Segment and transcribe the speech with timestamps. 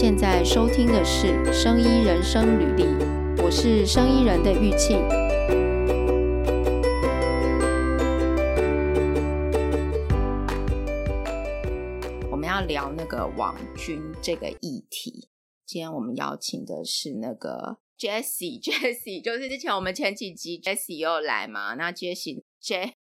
[0.00, 2.84] 现在收听的是《生医人生履历》，
[3.44, 4.96] 我是生医人的玉庆。
[12.30, 15.28] 我们要聊那个网军这个议题。
[15.66, 21.74] 今天我们邀请的是那个 Jessie，Jessie 就是之前我们前几集 Jessie 又来嘛？
[21.74, 22.94] 那 Jessie J，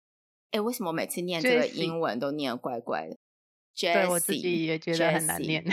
[0.51, 3.17] 哎，为什么每次念这个英文都念得怪怪的？
[3.81, 5.65] 对，我自己也觉得很难念。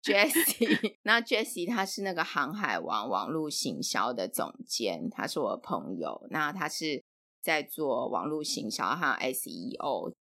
[0.04, 6.26] Jessie，那 Jessie 他是那个航海王网络行销的总监，他是我的朋友。
[6.30, 7.04] 那他是
[7.42, 10.14] 在做网络行销和 SEO。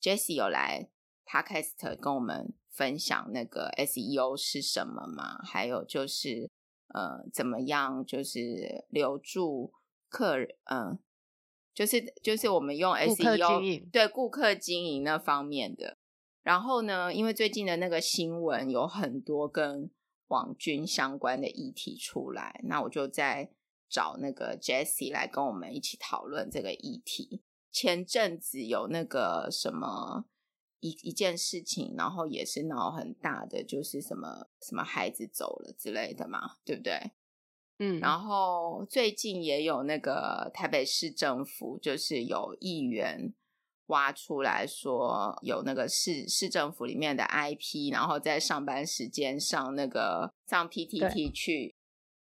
[0.00, 0.88] Jessie 有来
[1.24, 5.38] Podcast 跟我们分享那个 SEO 是什么吗？
[5.44, 6.50] 还有就是
[6.88, 9.72] 呃，怎么样就是留住
[10.08, 10.48] 客人？
[10.64, 10.98] 嗯、呃，
[11.72, 15.96] 就是就是我们用 SEO 对顾客经营那方面的。
[16.42, 19.90] 然后呢，因为最近的那个新闻有很多跟
[20.28, 23.50] 网军相关的议题出来，那我就在
[23.90, 27.42] 找那个 Jessie 来跟我们一起讨论这个议题。
[27.70, 30.24] 前阵子有那个什么
[30.80, 37.12] 一一件事情，然后也是闹很大的，就是什么什么孩子走了之类的嘛，对不对？
[37.78, 43.34] 嗯，然后最近也有那个台北市政府，就是有议员。
[43.90, 51.74] 挖出来说有那个市市政府里面的 IP，然后在上班时间上那个上 PTT 去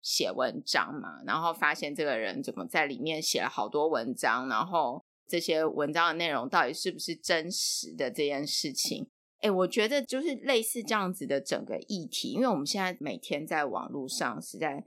[0.01, 9.09] 写文章嘛，然后发现这个人怎么在里面写了好多文章，然后这些文章的内容到底是不是真实的这件事情？
[9.39, 14.85] 哎，我觉得就是类似这样子的整个议题，因为我们现在每天在网络上是在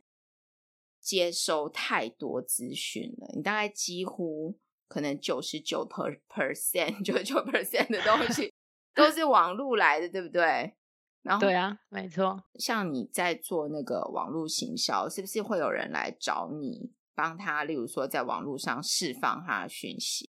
[1.00, 4.56] 接收太多资讯了，你大概几乎。
[4.88, 8.52] 可能九十九 per percent 九十九 percent 的东西
[8.94, 10.74] 都是网络来的，对不对？
[11.22, 12.42] 然后对啊，没错。
[12.58, 17.64] 像你在做那个网络行销，是不是会有人来找你帮他？
[17.64, 20.30] 例如说，在网络上释放他的讯息，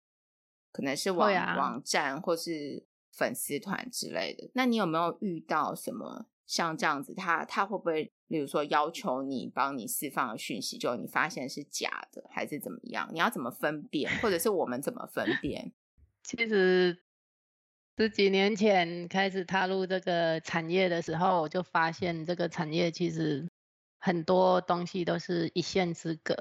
[0.71, 4.49] 可能是网、啊、网站或是粉丝团之类的。
[4.53, 7.13] 那你有没有遇到什么像这样子？
[7.13, 8.13] 他他会不会？
[8.27, 13.07] 例如说，要求你帮你释放的讯息，就你发现是假的，还是怎么样？
[13.13, 15.71] 你要怎么分辨，或者是我们怎么分 辨？
[16.23, 17.03] 其实
[17.97, 23.47] 十几年前开始踏入这个产业的时候，我就发现这个产业其实
[23.99, 26.35] 很多东西都是一线之隔，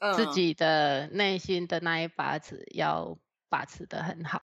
[0.00, 3.18] 嗯、自己的内心的那一把尺要
[3.48, 4.42] 把持的很好。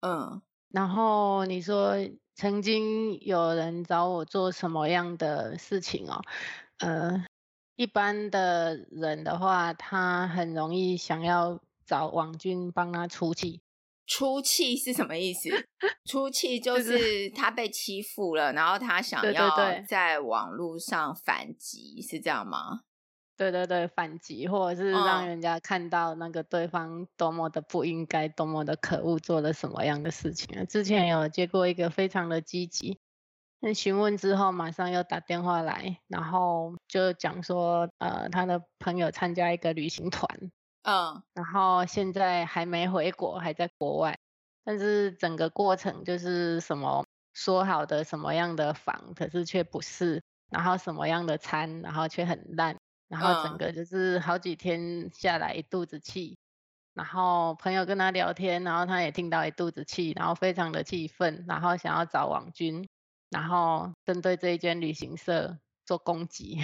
[0.00, 1.96] 嗯，然后你说。
[2.40, 6.22] 曾经有人找我做什么样的事情哦？
[6.78, 7.22] 呃，
[7.76, 13.60] 一般的人的话，他很容易想要找网军帮他出气。
[14.06, 15.50] 出气是什么意思？
[16.06, 19.50] 出气就是他被欺负了，然后他想要
[19.86, 22.80] 在网络上反击，是这样吗？
[23.40, 30.64] 对对对，反击或者是让人家看到那个对方多么的不应该，多么的可恶，做了什么样的事情啊？
[30.66, 32.98] 之前有接过一个非常的积极，
[33.58, 40.28] 那询问之后马上又打电话来，然后就讲说，呃，他的朋友参加一个旅行团，
[40.82, 44.18] 嗯，然后现在还没回国，还在国外，
[44.66, 52.76] 但是整个过程就是什么说好的什么样的房，可是却不是，然后什么样的餐，然后却很烂。
[53.10, 56.38] 然后整个就是好几天下来一肚子气，
[56.94, 62.88] 然后朋友跟他聊天，然后他也听到一肚子气，然后非常的气愤，然后想要找网军，
[63.28, 66.60] 然后针对这一间旅行社做攻击。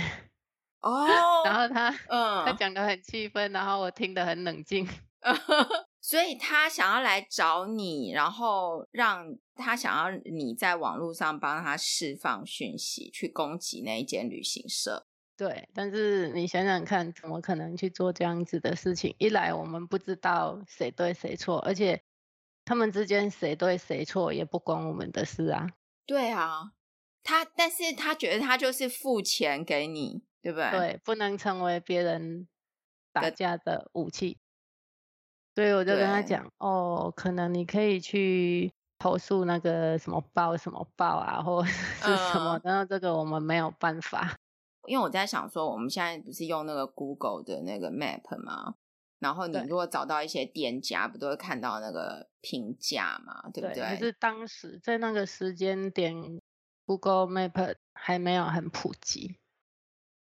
[0.82, 1.04] 哦，
[1.44, 4.88] 然后他嗯，他讲得很气愤，然后我听得很冷静。
[6.00, 15.04] 所以他想要来找你，然后让他想要你在网络上帮他释放讯息，去攻击那一间旅行社。
[15.36, 19.14] 对，但是你想想看，怎么可能去做这样子的事情？
[19.18, 22.02] 一来我们不知道谁对谁错，而且
[22.64, 25.68] 他们之间谁对谁错也不关我们的事啊。
[26.06, 26.72] 对啊，
[27.22, 30.70] 他但是他觉得他就是付钱给你，对不对？
[30.70, 32.48] 对，不能成为别人
[33.12, 34.38] 打架的武器。
[35.54, 44.38] 所以我就跟他讲，哦，可能你可以去投诉那个什么报什么报啊，或者是什么，然后、嗯、这个我们没有办法。
[44.86, 48.76] 因为我在想说，我们现在不是用那个 Google 的那个 Map 吗？
[49.18, 53.48] 然后你如果找到一些店家，不都会看到那个评价嘛？
[53.50, 53.82] 对不对？
[53.82, 56.14] 可是当时在那个时间点
[56.84, 59.38] ，Google Map 还没有很普及，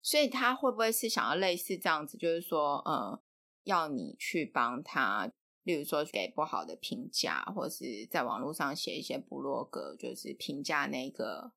[0.01, 3.19] 所以他会不会是想要类似这样子，就是说，嗯，
[3.65, 5.29] 要你去帮他，
[5.65, 11.53] 例如说给不好的评价，或是在网络上写一些部落格，就是评价那个。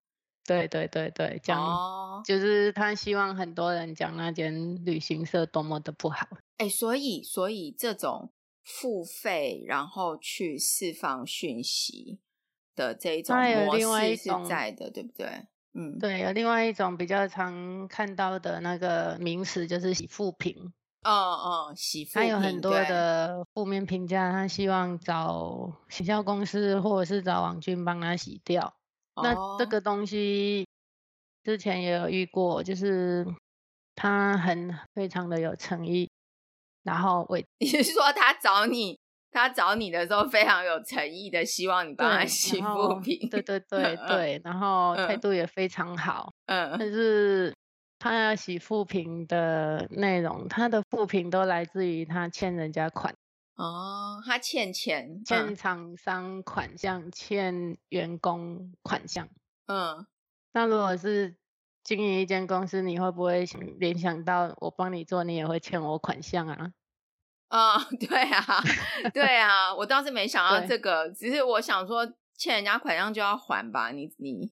[0.48, 6.26] 对对对对，讲、哦、就是他希望很多人讲那间旅行社多么的不好。
[6.56, 8.32] 哎，所以所以这种
[8.64, 12.20] 付费然后去释放讯息
[12.74, 15.28] 的这一种模式是在的，对不对？
[15.74, 20.74] 嗯，对，有另外一种比较常看到的那个名词就是洗负评。
[21.04, 28.74] 哦哦，洗负评，他有很多的负面评价，他希望找行销公司或者是找网军帮他洗掉。
[29.18, 30.66] 哦、那这个东西
[31.44, 33.26] 之前也有遇过，就是
[33.96, 36.10] 他很非常的有诚意，
[36.84, 38.98] 然后我你是说他找你？
[39.30, 43.30] 他找你的时候非常有诚意的，希望你帮他洗负评。
[43.30, 46.32] 对对对对，然后态度也非常好。
[46.46, 47.54] 嗯，但是
[48.00, 53.14] 他要洗负评的内容，他的负评都来自于他欠人家款。
[53.58, 59.28] 哦，他欠钱，欠厂商款项，欠员工款项。
[59.66, 60.06] 嗯，
[60.54, 61.36] 那如果是
[61.84, 63.44] 经营一间公司，你会不会
[63.80, 66.72] 联想到我帮你做，你也会欠我款项啊？
[67.48, 68.46] 啊、哦， 对啊，
[69.12, 72.06] 对啊，我倒是没想到这个，只是我想说，
[72.36, 73.90] 欠人家款项就要还吧？
[73.90, 74.52] 你你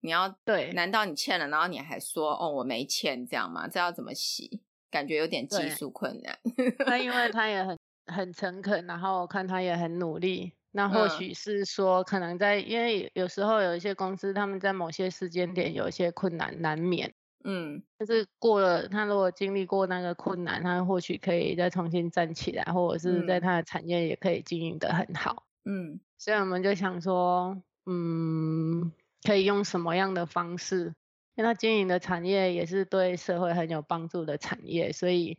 [0.00, 0.72] 你要对？
[0.72, 3.68] 难道你欠了，然后你还说哦我没欠这样吗？
[3.68, 4.62] 这要怎么洗？
[4.90, 6.38] 感觉有点技术困难。
[6.86, 17.14] 那因为他也很很诚恳，然后我看他也很努力，那或许是说，可能在、嗯、因为有时候有一些公司他们在某些时间点有一些困难难免。
[17.46, 25.44] 嗯，就是过了，他如果经历过那个困难，他或许可以再重新站起来，或者是在他的产业也可以经营得很好。
[25.66, 28.90] 嗯，所以我们就想说，嗯，
[29.22, 30.94] 可以用什么样的方式？
[31.34, 35.36] 因为他经营的产业也是对社会很有帮助的产业，所以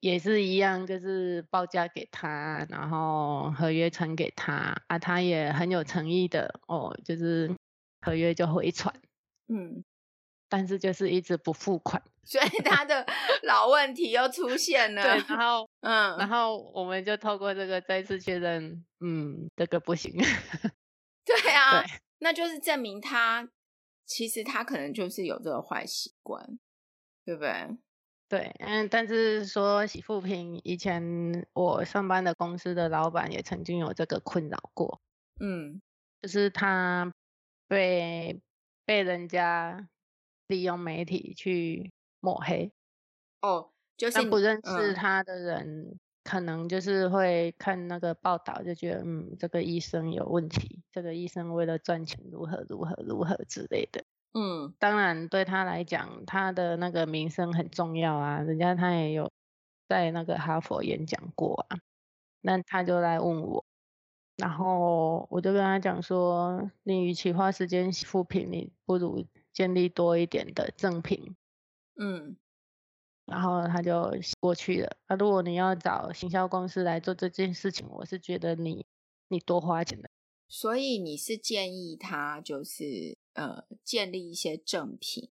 [0.00, 7.54] 也是一样，就是报价给他，然后合约传给他，啊，他也很有诚意的哦，就是
[8.00, 8.94] 合约就回传。
[9.48, 9.84] 嗯。
[10.50, 13.06] 但是就是一直不付款，所以他的
[13.44, 15.02] 老问题又出现了。
[15.02, 20.10] 对，然后嗯，然后我们就透过这个再次确认，嗯，这个不行。
[21.22, 23.46] 对啊，对，那就是证明他
[24.06, 26.58] 其实他可能就是有这个坏习惯，
[27.26, 27.76] 对不对？
[28.28, 35.00] 对，嗯，但是说洗负评，以前我上班的公司的老板也曾经有这个困扰过，
[35.40, 35.80] 嗯，
[36.22, 37.12] 就是他
[37.66, 38.40] 被
[38.84, 39.88] 被人家。
[40.48, 42.72] 利用媒体去抹黑
[43.42, 54.04] 哦，就是不认识他的人，嗯，可能就是会看那个报道，就觉得嗯，这个医生有问题，这个医生为了赚钱如何如何如何之类的。
[54.34, 59.30] 嗯，当然对他来讲，他的那个名声很重要啊，人家他也有
[59.88, 61.78] 在那个哈佛演讲过啊，
[62.40, 63.64] 那他就来问我，
[64.36, 69.26] 然后我就跟他讲说，你与其花时间洗负评，你不如。
[69.50, 71.34] 建立多一点的正品，
[71.96, 72.36] 嗯，
[73.24, 74.96] 然后他就过去了。
[75.08, 78.86] 那、啊、如果你要找行销公司来做这件事情，我是觉得你
[79.26, 80.08] 你多花钱的。
[80.46, 85.30] 所以你是建议他就是呃建立一些正品，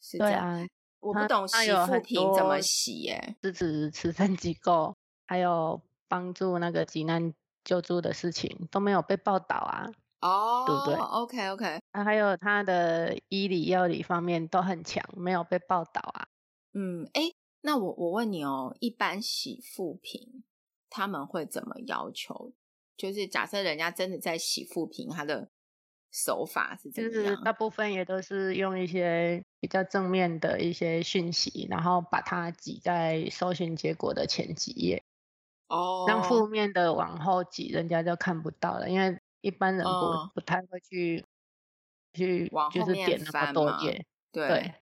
[0.00, 0.58] 是这样。
[0.58, 0.68] 对啊，
[1.00, 3.36] 我不懂洗护品怎么洗耶？
[3.40, 4.94] 支持慈善机构，
[5.26, 7.32] 还有帮助那个急难
[7.64, 9.90] 救助的事情都没有被报道啊。
[10.20, 16.28] 哦、oh，对不对？OK OK，啊，还有他的医理药理方面都很强，没有被报道啊。
[16.72, 20.42] 嗯，哎，那我我问你哦，一般洗护品
[20.90, 22.52] 他们会怎么要求？
[22.96, 25.50] 就是假设人家真的在洗护品，他的
[26.24, 27.10] 手法是这样？
[27.12, 35.02] 就是大部分也都是用一些比较正面的一些讯息，然后把它挤在搜寻结果的前几页。
[35.68, 39.18] 哦，让负面的往后挤，人家就看不到了，因为。
[39.40, 41.24] 一般人不、哦、不太会去
[42.12, 44.74] 去就是点那么多页，对，对，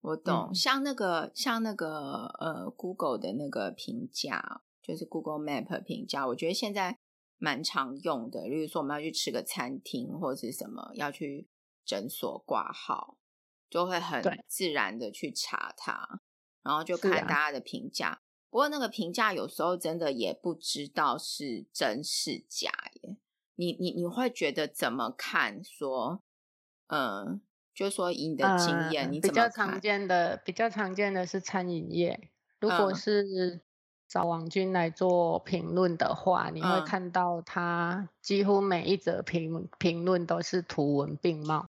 [0.00, 0.48] 我懂。
[0.48, 6.96] 嗯、像那个像那个呃，Google 的那个评价，就是 Google Map 评价，我觉得现在
[7.38, 8.46] 蛮常用的。
[8.46, 11.48] 例如说，我们要去吃个餐厅或者是什么，要去
[11.84, 13.18] 诊所挂号，
[13.68, 16.20] 就会很自然的去查它，
[16.62, 18.22] 然后就看大家的评价、啊。
[18.48, 22.70] 不过那个评价有时候真的也不知道是真是假
[23.02, 23.18] 耶。
[23.56, 25.62] 你你你会觉得怎么看？
[25.62, 26.22] 说，
[26.88, 27.40] 嗯，
[27.74, 29.48] 就说以你的经验，嗯、你怎么看？
[29.48, 32.30] 比较常见的比较常见的是餐饮业。
[32.60, 33.60] 如果是
[34.08, 41.66] 找王军来做评论的话，嗯、你会看到他几乎每一则评评论都是图文并茂。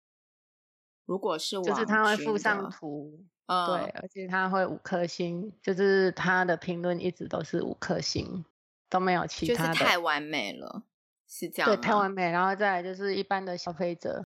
[1.07, 8.45] 如果是就是他会附上图，嗯，对，而且他会五颗星，就是他的评论一直都是五颗星，
[8.89, 10.83] 都没有其他的，就是太完美了。
[11.27, 14.25] 是这样，对，太完美，然后再来就是一般的消费者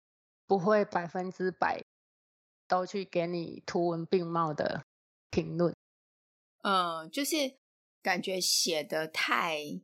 [0.46, 1.82] 不会百分之百
[2.68, 4.84] 都去给你图文并茂的
[5.30, 5.74] 评论。
[6.62, 7.36] 嗯，就是
[8.02, 9.80] 感觉写的太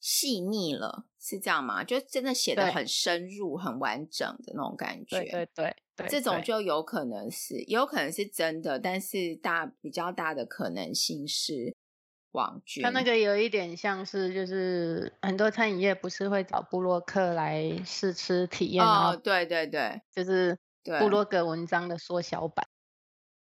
[0.00, 1.84] 细腻了，是这样吗？
[1.84, 5.20] 就真的写的很深入、很完整的那种感觉。
[5.20, 11.76] 对对对，对，这种就有可能是，也有可能是真的，但是大比较大的可能性是
[12.32, 20.58] 网剧，它那个有一点像是，就是很多餐饮业不是会找布洛克来试吃体验哦，对对对，就是
[20.98, 22.66] 布洛格文章的缩小版。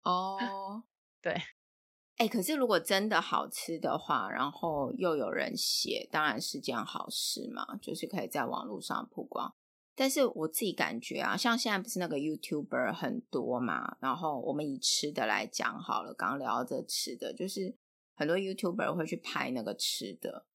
[0.03, 0.83] 哦，
[1.21, 1.39] 对。
[2.17, 9.53] 哎、可是如果真的好吃的话，然后又有人写，当然是件好事嘛，就是可以在网络上曝光。
[9.95, 17.75] 但是我自己感觉啊，像现在不是那个 YouTuber 很多嘛，然后我们以吃的来讲好了，刚刚聊着吃的，就是
[18.15, 20.45] 很多 YouTuber 会去拍那个吃的，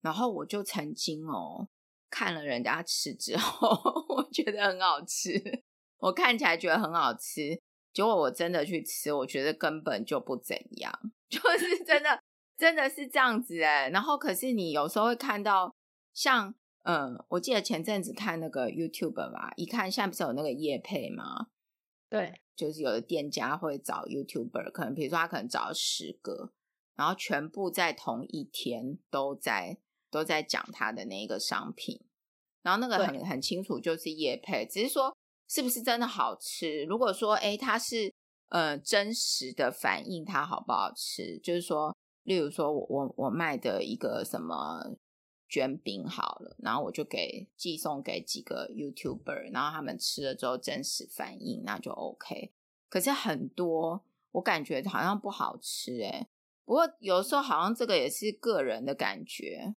[0.00, 1.68] 然后我就曾经哦
[2.08, 3.68] 看了人家吃之后，
[4.08, 5.62] 我觉得很好吃，
[5.98, 7.60] 我看起来觉得很好吃。
[7.98, 10.92] 结果我真的去吃，我觉得根本就不怎样，
[11.28, 12.22] 就是真的，
[12.56, 13.88] 真的是这样子哎。
[13.88, 15.74] 然后可是你有时候会看到
[16.14, 21.48] 像，嗯，我记得前阵子看那个 YouTube 吧，一看现在不是有那个夜配吗？
[22.08, 26.52] 对，就是有的店家会找 YouTuber，可能比如说他可能找了十个，
[26.94, 29.76] 然后全部在同一天都在
[30.08, 32.00] 都在讲他的那个商品，
[32.62, 35.17] 然后那个很很清楚就是夜配，只是说。
[35.48, 36.84] 是不是真的好吃？
[36.84, 38.12] 如果说，诶，它是
[38.48, 44.96] 呃真实的反映它好不好吃，就是说，例如说我我我卖的一个什么
[45.48, 52.52] 卷饼好了，然后我就给寄送给几个 YouTuber，然后他们吃了之后真实反应，那就 OK。
[52.90, 56.28] 可是很多我感觉好像不好吃，诶，
[56.66, 59.74] 不过有时候好像这个也是个人的感觉。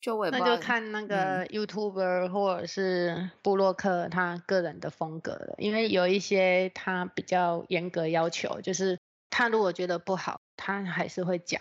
[0.00, 11.60] 就我也不那就看那个 YouTuber 或者是布洛克他个人的风格了，嗯，因为有一些他比较严格要求，就是他如果觉得不好，他还是会讲。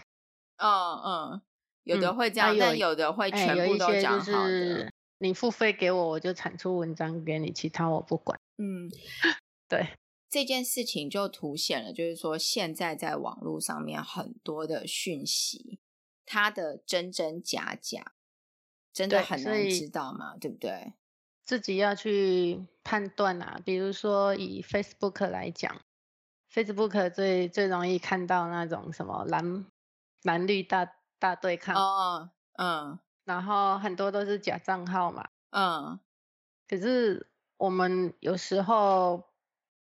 [0.58, 0.70] 嗯
[1.03, 1.41] 嗯，
[1.84, 4.50] 有的会这样，嗯，但有的会全部都讲好的。
[4.50, 8.39] 就是你付费给我，我就产出文章给你，其他我不管。
[8.58, 8.88] 嗯，
[9.67, 9.94] 对，
[10.29, 15.79] 这件事情就凸显了，就是说现在在网络上面很多的讯息，
[16.24, 18.13] 它的真真假假。
[18.98, 20.94] 真的很难知道嘛，对，对不对？
[21.44, 23.62] 自己要去判断啊。
[23.63, 25.80] 比如说以 Facebook 来讲
[26.51, 29.66] ，Facebook 最最容易看到那种什么蓝
[30.24, 36.00] 蓝绿大大对抗哦，嗯，然后很多都是假账号嘛，嗯。
[36.68, 37.27] 可是
[37.58, 39.24] 我们有时候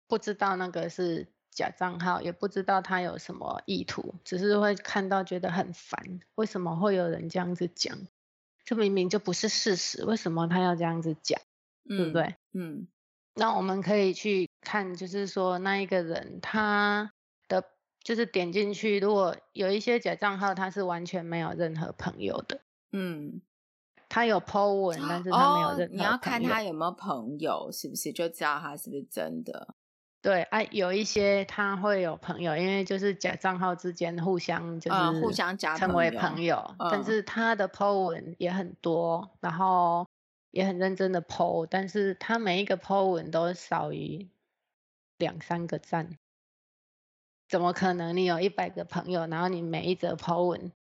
[0.07, 7.97] 不知道那个是假账号，也不知道他有什么意图，只是会看到觉得很烦，为什么会有人这样子讲？
[8.67, 11.39] 这明明就不是事实，为什么他要这样子讲？
[11.89, 12.35] 嗯、对不对？
[12.51, 12.85] 嗯，
[13.35, 17.13] 那我们可以去看，就是说那一个人他
[17.47, 17.63] 的，
[18.03, 22.59] 就是点进去，如果有一些假账号，他是完全没有任何朋友的。
[22.91, 23.41] 嗯，
[24.09, 25.95] 他有 po 文，但是他没有任何朋友。
[25.95, 29.75] 哦，你要看他有没有朋友，是不是就知道他是不是真的？
[30.27, 40.05] 对啊，有一些他会有朋友，因为就是假账号之间互相就是、嗯、互相加成为朋友，嗯、但是他的 po 文也很多，然后
[40.51, 44.27] 也很认真的 po，但是他每一个 po 文都少于
[45.17, 46.17] 两三个赞，
[47.47, 48.13] 怎么可能？
[48.17, 50.73] 你有一百个朋友，然后你每一则 po 文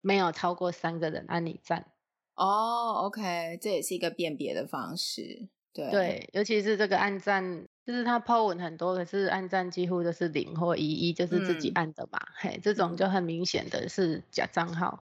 [0.00, 1.92] 没有超过三个人按你赞？
[2.34, 7.66] 哦，OK，这也是一个辨别的方式，对对，尤其是这个按赞。
[7.84, 15.04] 就是他 po 文很多，可是按赞几乎都是零或一，一就是自己按的嘛，嗯、嘿，这种就很明显的是假账号。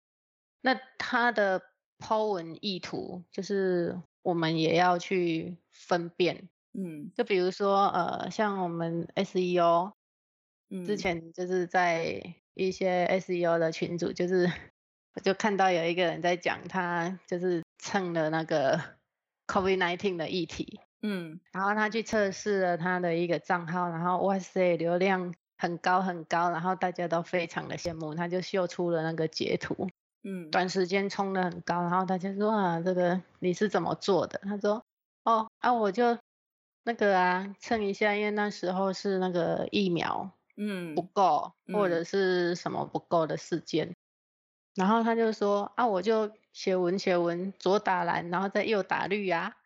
[0.62, 1.62] 那他的
[1.98, 9.92] po 文意图，就是我们也要去分辨，嗯，就比如说呃，像我们 SEO，
[10.70, 14.50] 嗯，之前就是在一些 SEO 的群组，就是
[15.14, 18.80] 我就看到有一个人在讲，他就是蹭了那个
[19.46, 20.80] COVID-19 的议题。
[21.02, 29.88] 嗯，然后他去测试了他的一个账号，然后哇塞，流量很高很高，然后大家都非常的羡慕，他就秀出了那个截图，
[30.22, 34.40] 嗯，短时间冲的很高，然后大家说啊，这个你是怎么做的？
[34.44, 34.84] 他说，
[35.24, 36.16] 哦啊，我就
[36.84, 43.96] 那个啊蹭一下，因为那时候是那个疫苗，嗯，不够或者是什么不够的事件，嗯、
[44.76, 49.56] 然后他就说啊，我就写文写文，左打蓝，然后再右打绿啊。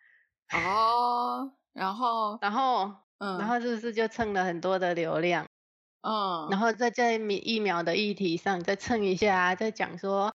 [0.52, 5.46] 哦，然后，然后，嗯，然后是不是就蹭了很多的流量？
[6.02, 10.32] 嗯，然后在这疫苗的议题上再蹭一下，再讲说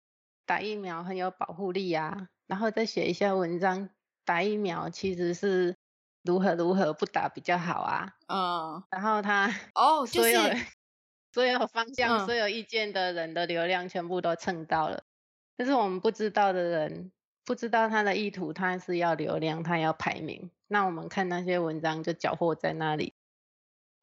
[0.46, 3.90] 打疫苗很有保护力啊，然后再写一下文章，
[4.26, 5.76] 打疫苗其实是
[6.24, 8.14] 如何如何不打比较好啊。
[8.28, 10.56] 嗯，然后他哦，就是所有
[11.32, 15.04] 所有方向、嗯所有意见的人的流量全部都蹭到了，
[15.56, 17.12] 但是我们不知道的人
[17.50, 20.52] 不知道他的意图，他是要流量，他要排名。
[20.68, 23.12] 那我们看那些文章就搅和在那里。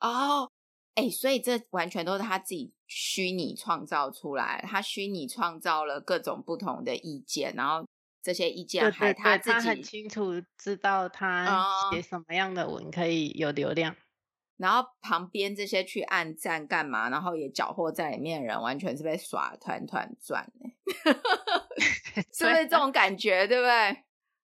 [0.00, 0.50] 哦，
[0.97, 7.87] 哎，所以这完全都是他自己虚拟创造出来，他虚拟创造了各种不同的意见，然后
[8.21, 13.97] 这些意见还他自己他很清楚知道他写什么样的文可以有流量，哦、
[14.57, 20.51] 然后旁边这些去按赞干嘛，然后也搅和在里面的人，完全是被耍团团转，
[22.33, 23.47] 是不是这种感觉？
[23.47, 24.05] 对不对？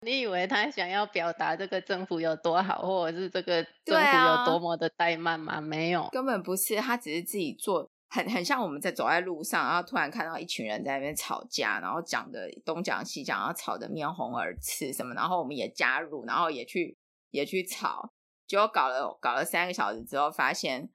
[0.06, 5.54] 你以为他想要表达这个政府有多好，或者是这个政府有多么的怠慢吗？
[5.54, 6.76] 啊、没有，根本不是。
[6.76, 16.98] 他只是自己做，很很像我们在走在路上，然后突然看到一群人在那边吵架，然后讲的东讲西讲，然后吵得面红耳赤什么，然后我们也加入，然后也去
[17.32, 18.12] 也去吵，
[18.48, 20.90] 结果搞了搞了三个小时之后，发现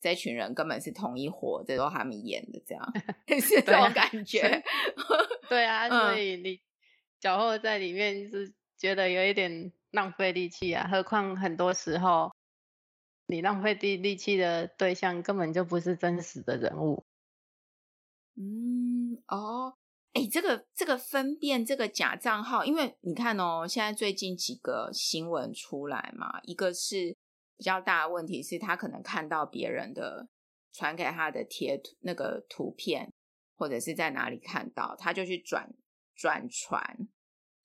[0.00, 2.92] 这群人根本是同一伙，这都他们演的，这样
[3.40, 4.62] 是这种感觉。
[5.48, 6.52] 对啊，所以你。
[6.52, 6.60] 嗯
[7.20, 12.32] 搅和在里面是觉得有一点浪费力气啊，何况很多时候
[13.26, 17.04] 你浪费力力气的对象根本就不是真实的人物。
[18.36, 19.74] 嗯，哦，
[20.12, 27.16] 哎，这个这个分辨这个假账号，因为你看哦，现在最近几个新闻出来嘛，一个是
[27.56, 30.28] 比较大的问题是他可能看到别人的
[30.72, 33.12] 传给他的贴图那个图片，
[33.56, 35.70] 或者是在哪里看到，他就去转。
[36.16, 36.82] 转传，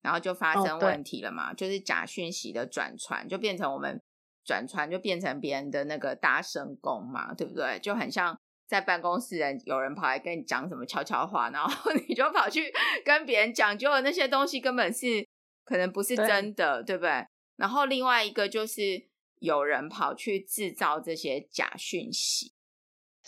[0.02, 4.02] 然后就发生问题了嘛？Oh, 就是假讯息的转传，就变成我们
[4.46, 7.78] 转传，就变成别人的那个大声功嘛，对不对？
[7.82, 15.28] 就很像在办公室人有人跑来跟你讲什么悄悄话，然后 你就跑去跟别人讲，结果那些东西根本是
[15.64, 17.28] 可能不是真的，对，对不对？
[17.56, 19.08] 然后另外一个就是
[19.40, 22.54] 有人跑去制造这些假讯息，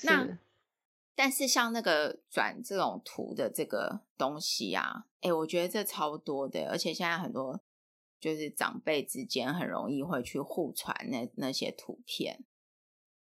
[0.03, 0.39] 那。
[1.19, 7.59] 但是像那个转这种图的这个东西啊，哎，我觉得这超多的，而且现在很多
[8.19, 12.45] 就是长辈之间很容易会去互传那那些图片。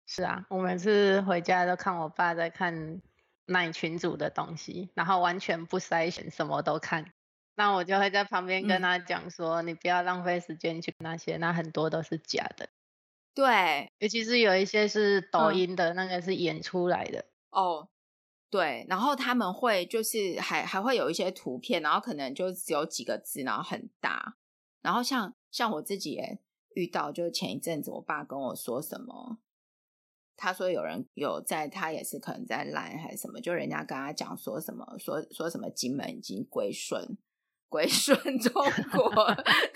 [0.08, 3.02] 是啊，我每次回家都看我爸在看
[3.46, 7.12] 那群组的东西，然后完全不筛选，什么都看。
[7.56, 12.70] 那我就会在旁边跟他讲说：“嗯、你不要浪费时间去那些，那很多都是假的。”
[13.36, 17.26] 对，尤其是有一些是抖音的、嗯、那个是演出来的。
[17.50, 17.90] 哦，
[18.50, 24.38] 对，然后他们会就是还还会有一些图片，然后可能就只有几个字，然后很大。
[24.82, 26.40] 然后像像我自己也
[26.76, 29.40] 遇到，就是前一阵子我爸跟我说什么，
[30.38, 37.18] 他说有人有在，他也是可能在赖还是什么，就人家跟他讲说什么，说说什么金门已经归顺
[37.68, 39.26] 归顺 中国，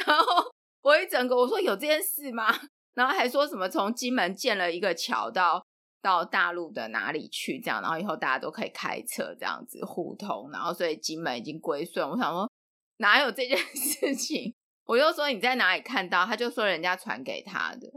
[0.05, 2.45] 然后我一整个我说有这件事吗？
[2.93, 5.65] 然后还说什么从金门建了一个桥到。
[6.03, 7.59] 到大陆的哪里去？
[7.59, 12.09] 这样，然后以后大家都可以开车这样子互通，然后所以金门已经归顺。
[12.09, 12.51] 我想说
[12.97, 14.51] 哪有这件 事情？
[14.85, 16.25] 我就说你在哪里看到？
[16.25, 17.87] 他就说人家传给他的。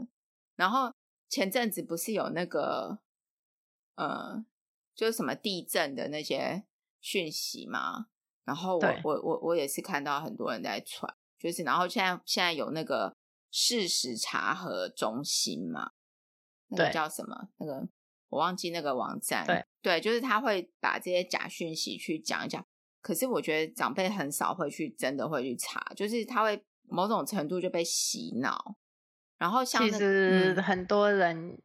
[0.55, 0.93] 然后
[1.35, 2.99] 前阵子不是有那个
[3.95, 4.45] 呃，
[4.95, 6.63] 就是什么地震的那些
[7.01, 8.05] 讯息嘛？
[8.45, 13.17] 然后我我我我也是看到很多人在传，就是然后现在现在有那个
[13.51, 15.91] 事实查核中心嘛，
[16.69, 17.49] 那个叫什么？
[17.57, 17.89] 那个。
[18.29, 22.65] 我忘记那个网站，对对，就是他会把这些假讯息去讲一讲。
[23.01, 28.77] 可是我觉得长辈很少会去真的会去查，就是他会某种程度就被洗脑。
[29.37, 31.57] 然后像、那个、其实很多人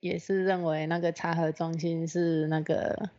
[0.00, 3.10] 也是认为那个查核中心是那个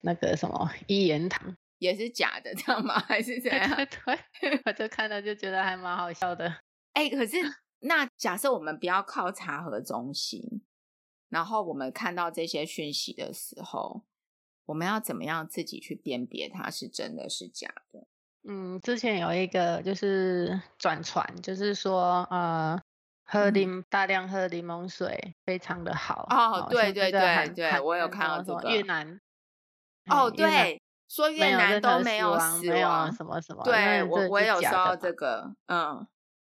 [0.00, 2.98] 那个什么一言堂，也是假的， 这样吗？
[3.00, 3.76] 还是怎样？
[3.76, 6.46] 对，对， 我就看到就觉得还蛮好笑的。
[6.94, 7.36] 哎、欸，可是
[7.80, 10.62] 那假设我们不要靠查核中心。
[11.32, 14.02] 然后我们看到这些讯息的时候，
[14.66, 18.06] 我们要怎么样自己去辨别它是真的是假的？
[18.46, 22.78] 嗯，之前有一个就是转传，就是说呃，
[23.24, 26.26] 喝柠大量喝柠檬水非常的好。
[26.30, 29.20] 哦，对对对对，我有看到这个越南。
[30.06, 33.62] 哦，对，说越南都没有死亡，没有什么什么。
[33.64, 36.06] 对，我我有收到这个，嗯。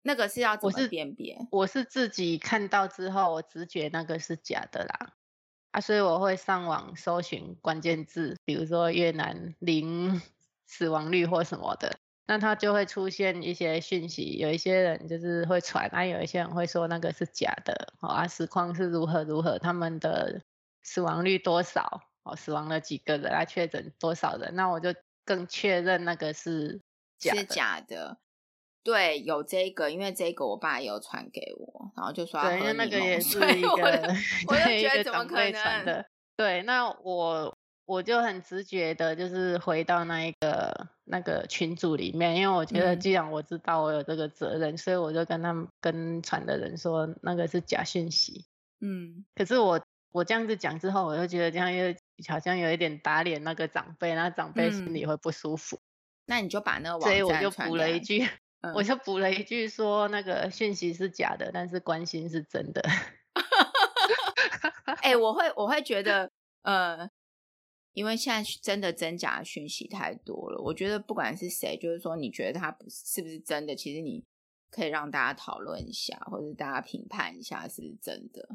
[0.03, 1.37] 那个是要怎么辨别？
[1.51, 5.11] 我是自己看到之后，我直觉那个是假的啦，
[5.73, 10.23] 啊，所以我会上网搜寻关键字，比如说越南零
[10.65, 11.99] 死亡率或什么的，
[12.29, 20.43] 那它就会出现一些讯息，有一些人就是会传，啊，有一些人会说那个是假的，啊，实况是如何如何，他们的
[20.83, 26.83] 死亡率多少，哦，死亡了几个人，啊，确诊多少人，那我就更确认那个是
[27.19, 27.39] 假的。
[27.39, 28.19] 是假的。
[28.85, 32.43] 对，有这个，因为这个我爸也有传给我，然后就说
[32.75, 33.69] 那个也是一个，
[34.49, 36.05] 我就 觉得怎么可能？
[36.37, 37.58] 对，那我
[37.89, 48.45] 我就很直觉的，就是回到那一个那个群组里面，因为我觉得既然我知道我有这个责任，嗯、所以我就跟他们跟传的人说那个是假讯息。
[48.81, 51.95] 嗯，可是我我这样子讲之后，我就觉得这样又
[52.29, 55.77] 好像有一点打脸那个长辈，那长辈心里会不舒服。
[55.77, 55.81] 嗯、
[56.27, 58.29] 那你就把那个网所以我就补了一句。
[58.61, 62.83] 嗯、我就补了一句说，那个讯息是假的，但是关心是真的。
[65.01, 66.31] 哎、欸，我会我会觉得，
[66.63, 67.09] 呃，
[67.99, 74.25] 因为现在真的真假的讯息太多了，我觉得不管是谁，就是说你觉得他不是是不是真的，其实你
[74.71, 78.49] 可以让大家讨论一下，或者大家评判一下是不是真的。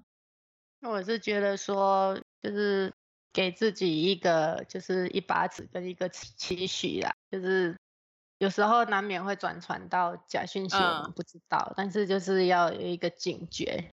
[0.80, 2.94] 那我是觉得说，就是
[3.34, 7.76] 给自己一个就是一把尺跟一个期许啦，就是。
[8.40, 13.90] 有时候难免会转传到假讯息，我们不知道，嗯、但是就是要有一个警觉。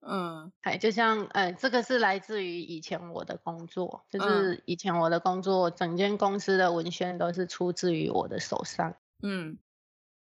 [0.00, 8.96] 嗯，哎，就像，呃，这个是来自于以前我的工作，就是以前我的工作，整间公司的文宣都是出自于我的手上。
[9.22, 9.58] 嗯，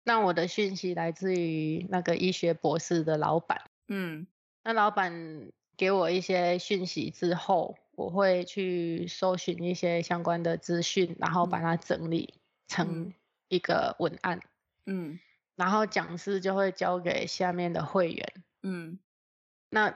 [0.03, 3.61] 那我的讯息来自于那个医学博士的老板。
[3.88, 4.27] 嗯，
[4.63, 12.35] 那老板给我一些讯息之后，我会去搜寻一些相关的资讯，然后把它整理
[12.67, 12.88] 成。
[13.09, 13.13] 嗯。
[13.47, 14.41] 一个文案，
[14.88, 15.19] 嗯，
[15.55, 18.33] 然后讲师就会交给下面的会员，
[18.63, 18.97] 嗯，
[19.75, 19.93] 那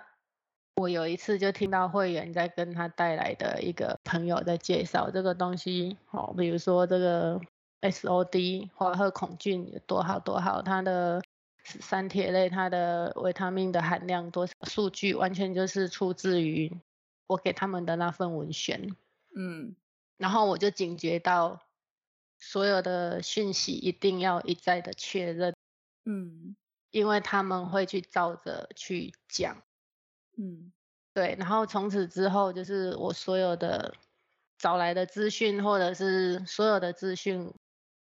[0.76, 7.40] 我有一次就听到会员在跟他带来的一个朋友在介绍这个东西，哦，比如说这个
[7.80, 11.24] SOD 华贺孔菌有多好多好，它的
[11.64, 16.78] 三铁类、它的维他命的含量多少，数据完全就是出自于
[17.28, 18.94] 我给他们的那份文宣，
[19.34, 19.78] 嗯，
[20.18, 21.62] 然后我就警觉到。
[22.42, 25.54] 所有的讯息一定要一再的确认，
[26.06, 26.56] 嗯，
[26.90, 29.62] 因为他们会去照着去讲，
[30.42, 30.72] 嗯，
[31.14, 33.94] 对，然后从此之后，就是我所有的
[34.58, 37.54] 找来的资讯，或者是所有的资讯，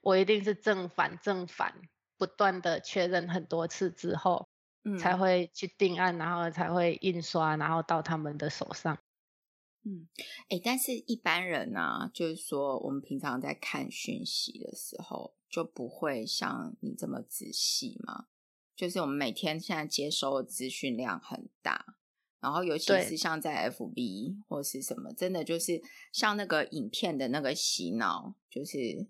[0.01, 1.79] 我一定是正反正反
[2.17, 4.47] 不断的确认很多次之后，
[4.83, 8.97] 嗯，才会去定案，然后才会印刷，然后到他们的手上。
[9.85, 10.07] 嗯，
[10.49, 18.25] 哎，但是一般人呢、啊，就是说，我们平常在看讯息的时候，就不会像你这么仔细嘛。
[18.75, 21.97] 就是我们每天现在接收的资讯量很大，
[22.43, 29.07] 然后尤其是像在 FB 或是什么，真的就是像那个影片的那个洗脑，就是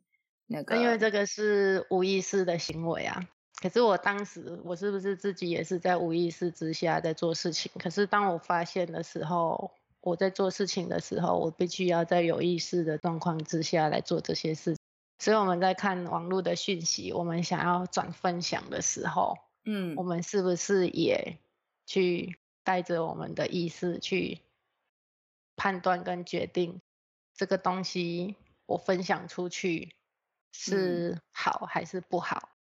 [0.48, 3.28] 那个，因为这个是无意识的行为啊。
[3.62, 7.72] 可是我当时，我是不是自己也是在无意识之下在做事情？
[7.80, 9.72] 可是当我发现的时候。
[10.06, 14.76] 我在做事情的时候，我必须要在有意识的状况之下来做这些事。
[15.18, 21.40] 所以我们在看网络的讯息，我们想要转分享的时候，嗯，我们是不是也
[21.86, 24.42] 去带着我们的意识去
[25.56, 26.82] 判断跟决定
[27.34, 29.96] 这个东西我分享出去
[30.52, 32.58] 是好还是不好？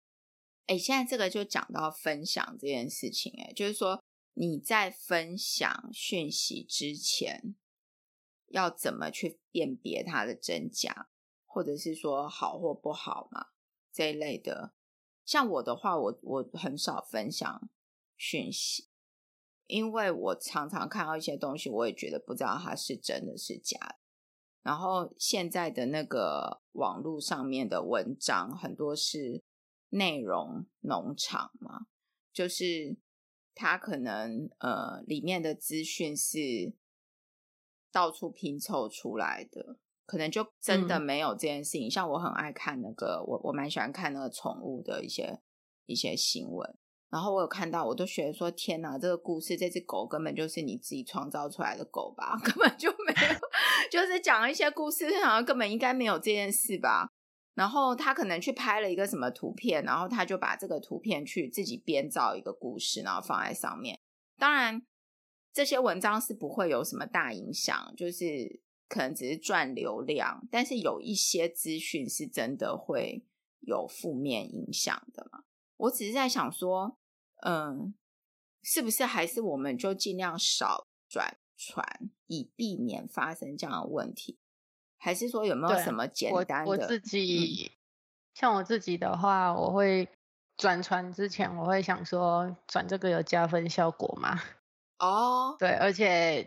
[0.66, 4.02] 哎、嗯，现在这个就讲到分享这件事情，哎，就是说。
[4.34, 7.56] 你在分享讯息之前，
[8.46, 11.08] 要怎么去辨别它的真假，
[11.44, 13.48] 或者是说好或不好嘛？
[13.92, 14.72] 这一类的，
[15.26, 17.68] 像我的话，我我很少分享
[18.16, 18.88] 讯息，
[19.70, 23.96] 因为我常常看到一些东西，我也觉得不知道它是真的是假的。
[24.62, 29.42] 然后现在的那个网络上面的文章，很多是
[29.88, 31.86] 内容农场嘛，
[32.32, 32.98] 就是。
[33.52, 36.72] 他可能呃，里面的资讯是
[37.92, 41.88] 到处拼凑出来的，可能就真的没有这件事情。
[41.88, 45.42] 嗯、像我很爱看那个，我我蛮喜欢看那个宠物的一些
[45.84, 46.78] 一些新闻，
[47.10, 53.38] 然后我有看到，我都觉得说天哪，这个故事这只狗根本就是你自己创造出来的狗吧， 根本就没有，
[53.90, 57.08] 就是讲一些故事，好像根本应该没有这件事吧。
[57.54, 63.98] 然后他可能去拍了一个什么图片，然后他就把这个图片去自己编造一个故事，然后放在上面。
[64.38, 64.80] 当然，
[65.52, 70.46] 这些文章是不会有什么大影响，就是可能只是赚流量。
[70.50, 73.26] 但是有一些资讯是真的会
[73.58, 75.40] 有负面影响的嘛。
[75.76, 76.96] 我只是在想说，
[77.42, 77.94] 嗯，
[78.62, 84.38] 是不是还是我们就尽量少转传，以避免发生这样的问题。
[84.98, 86.70] 还是说有没有什么简单的？
[86.70, 87.72] 我，我自己、嗯、
[88.34, 90.08] 像我自己的话，我会
[90.56, 94.38] 转传之前，我会想说转这个有加分效果吗？
[95.00, 96.46] 哦，对，而且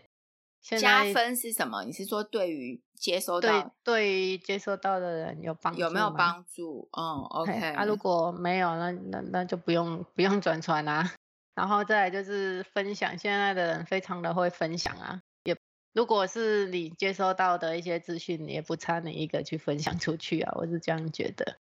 [0.80, 1.84] 加分是什么？
[1.84, 6.88] 你是说对于接收到对对于接收到的人有帮助有没有帮助？
[6.96, 7.52] 嗯，OK。
[7.52, 11.12] 啊，如果没有，那那那就不用不用转传啊。
[11.54, 15.20] 然后再来就是分享，现在的人非常的会分享啊。
[15.44, 15.54] 也
[15.92, 20.52] 如果是你接收到的一些资讯，也不差你一个去分享出去啊。
[20.56, 21.58] 我是这样觉得，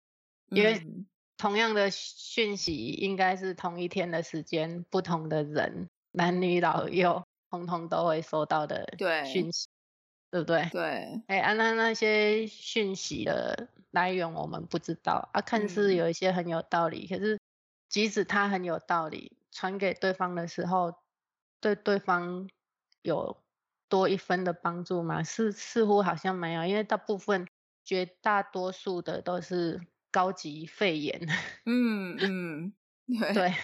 [0.50, 0.86] 因为
[1.38, 7.24] 同样的讯息，应该是同一天的时间，不同的人，男女老幼。
[7.50, 8.86] 通通都会收到的
[9.26, 9.68] 讯息，
[10.30, 10.68] 对，对不对？
[10.70, 11.22] 对。
[11.26, 17.40] 哎，啊，那那些讯息的来源我们不知道啊，看似有一些很有道理，嗯、可是
[17.88, 20.94] 即使它很有道理，传给对方的时候，
[21.60, 22.48] 对对方
[23.02, 23.36] 有
[23.88, 25.24] 多一分的帮助吗？
[25.24, 27.48] 是似乎好像没有，因为大部分
[27.84, 29.80] 绝大多数的都是
[30.12, 31.20] 高级肺炎。
[31.66, 32.72] 嗯嗯，
[33.18, 33.54] 对，对，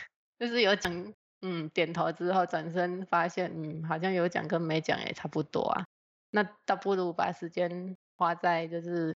[0.41, 1.15] 就是有讲。
[1.49, 5.85] 嗯，点头之后转身发现，嗯，好像有讲跟没讲也差不多啊。
[6.31, 9.17] 那倒不如把时间花在就是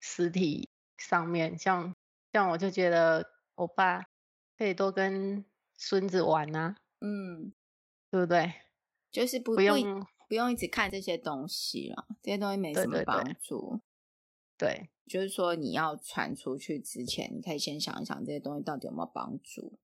[0.00, 1.94] 实体上面，像
[2.30, 4.04] 像我就觉得我爸
[4.58, 5.42] 可以多跟
[5.78, 7.54] 孙子玩啊，嗯，
[8.10, 8.52] 对不对？
[9.10, 13.80] 就是不，不用不用一直看这些东西了，这些东西没什么帮助。
[14.58, 19.78] 对，对，对，对，就是说你要传出去之前，你可以先想一想这些东西到底有没有帮助。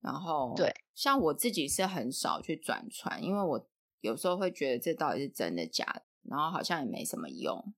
[0.00, 3.68] 然后，对，像我自己是很少去转传，因为我
[4.00, 7.74] 有时候会觉得这到底是真的假的，然后好像也没什么用。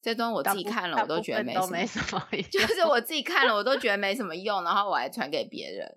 [0.00, 5.94] 这东西我自己看了，我都觉得没什么，没什么用，就是我自己看了，我都觉得没什么用，然后我还传给别人，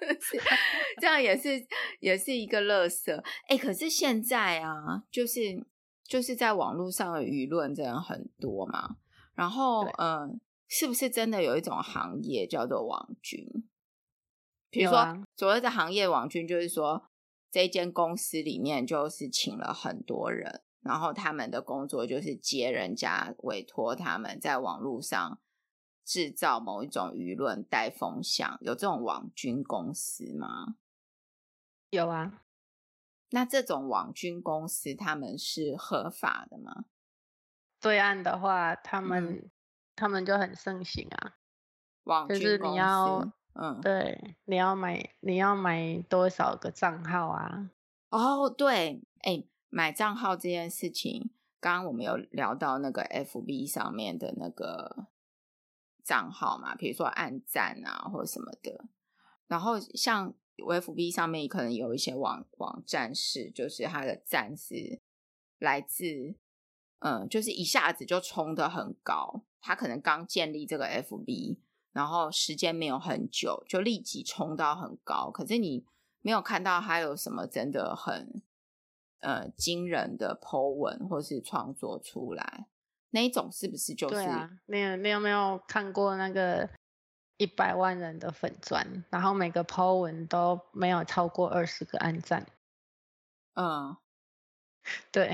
[0.98, 1.62] 这样也是
[2.00, 3.22] 也是一个乐色。
[3.48, 5.62] 哎，可是现在啊，就是
[6.08, 8.96] 就是在网络上的舆论真的很多嘛，
[9.34, 13.46] 然后嗯，是不是真的有一种行业叫做网军？
[14.74, 17.08] 比如说，所谓的行业网军，就是说，
[17.50, 25.38] 这间公司里面就是请了很多人，然后他们的工作就是接人家委托他们在网络上
[26.04, 30.74] 制造某一种舆论、带风向，有这种网军公司吗？
[31.90, 32.40] 有啊。
[33.30, 36.86] 那这种网军公司他们是合法的吗？
[37.80, 39.50] 对岸的话，他们、嗯、
[39.94, 41.36] 他们就很盛行啊。
[42.04, 42.42] 网军公司。
[42.42, 47.70] 就是你要嗯，对，你要买你要买多少个账号啊？
[48.10, 55.06] 哦，对，哎，买账号这件事情，刚刚我们有聊到那个 FB 上面的那个
[56.02, 58.84] 账号嘛，比如说按赞啊或什么的。
[59.46, 65.00] 然后像 FB 上面可能有一些网网站是，就是它的赞是
[65.58, 66.34] 来自，
[66.98, 71.58] 嗯，就是一下子就冲得很高，他可能刚建立这个 FB。
[71.94, 75.30] 然后时间没有很久，就立即冲到很高。
[75.30, 75.86] 可是你
[76.22, 78.42] 没有看到他有什么真的很
[79.20, 82.66] 呃惊人的 po 文或是创作出来，
[83.10, 84.16] 那一种是不是就是？
[84.16, 86.68] 对啊，你有你有没有看过那个
[87.36, 92.44] 一百万人的粉钻，然后每个 po 文都没有超过二十个按赞？
[93.54, 93.96] 嗯，
[95.12, 95.28] 对。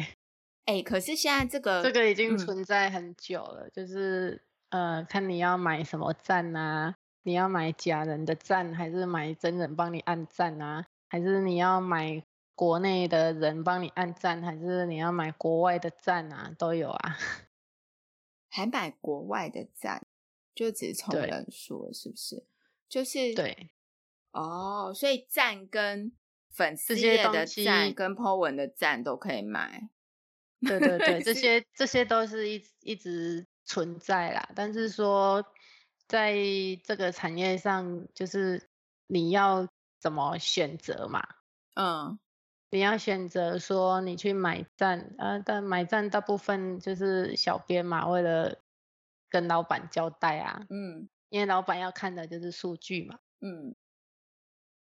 [0.67, 4.45] 哎、欸，可是现在这个这个已经存在很久了，嗯、就是。
[4.71, 6.95] 呃，看你要买什么赞啊？
[7.23, 10.87] 你要买假人的赞，还是买真人帮你按赞啊？
[11.09, 16.55] 还是你要买国内的人帮你按赞，还是你要买国外的赞啊？
[16.57, 17.17] 都有啊。
[18.49, 20.07] 还买国外的赞，
[20.55, 22.47] 就只从人数是不是？
[22.89, 23.71] 就是对。
[24.31, 26.13] 哦，所以赞跟
[26.49, 29.91] 粉丝页的赞跟 po 文的赞都可以买。
[30.61, 33.47] 对对对， 这些这些都是一一直。
[33.71, 35.45] 存在啦，但是说
[36.09, 36.35] 在
[36.83, 38.69] 这个产业上，就是
[39.07, 39.69] 你要
[40.01, 41.23] 怎么选择嘛？
[41.77, 42.19] 嗯，
[42.71, 48.57] 你要选择说你去买赞，呃，但买赞大部分就是小编嘛，为了
[49.29, 53.77] 跟老板交代啊，嗯，因为老板要看的就是数据嘛，嗯，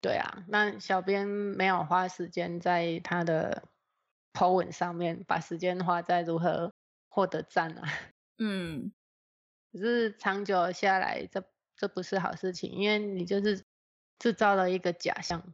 [0.00, 3.68] 对啊，那小编没有花时间在他的
[4.32, 6.72] po 文上面，把时间花在如何
[7.08, 7.88] 获得赞啊。
[8.42, 8.90] 嗯，
[9.70, 11.44] 可是长久下来，这
[11.76, 13.66] 这不是好事情，因为你就是
[14.18, 15.52] 制造了一个假象。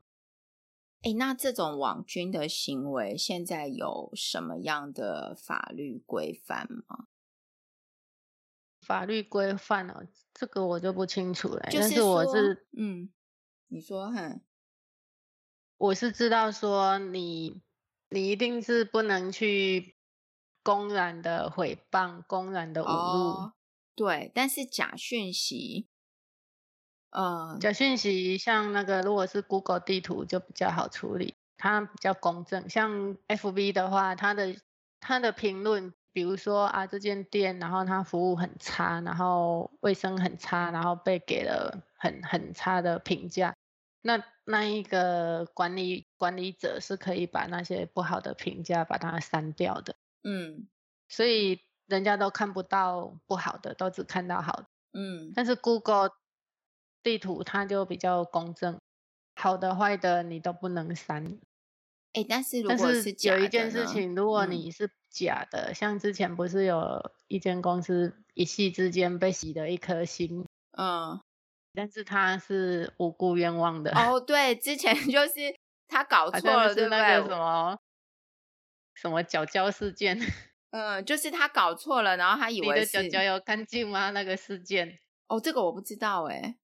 [1.02, 7.08] 哎，那这种网军的行为，现在有什么样的法律规范吗？
[8.80, 11.68] 法律规范哦，这个我就不清楚了。
[11.68, 13.12] 就是，是我是，嗯，
[13.66, 14.40] 你说哈，
[15.76, 17.60] 我是知道说你，
[18.10, 19.95] 你一定是不能去。
[20.66, 22.90] 公然的诽谤，公然的侮辱。
[22.90, 23.52] 哦，
[23.94, 25.86] 对，但是假讯息，
[27.10, 31.36] 呃，假讯息像那个，如果是 Google 地图就比较好处理。
[31.56, 32.68] 它比较公正。
[32.68, 34.56] 像 FB 的话，它的
[34.98, 43.54] 它的评论，比如说啊，这间店，然后它服务很差，然后卫生很差，然后被给了很很差的评价。
[44.02, 49.94] 那那一个管理管理者是可以把那些不好的评价把它删掉的。
[50.28, 50.66] 嗯，
[51.08, 54.66] 所以人家都看不到不好的，都只看到好的。
[54.92, 56.10] 嗯，但是 Google
[57.04, 58.80] 地图它就比较公正，
[59.36, 61.38] 好的坏的你都不能删。
[62.14, 71.20] 哎，但是如果是有一件事情，如果你是假的，嗯、像之前不是有一间公司一夕之间被洗了一颗星，嗯，
[71.74, 73.92] 但是他是无辜冤枉的。
[73.92, 75.54] 哦，对，之前 就是
[75.86, 77.78] 他搞错了，是那个什么
[78.96, 80.18] 什么脚胶事件。
[80.70, 84.10] 嗯，就是他搞错了，然后他以为是你的脚脚有干净吗？
[84.10, 84.98] 那个事件。
[85.28, 86.56] 哦，这个我不知道哎。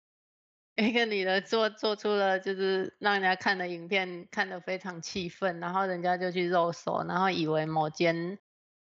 [0.77, 8.39] 一个女的做做出了就是让人家看的影片，看得非常气愤，然后人家就去肉搜，然后以为某间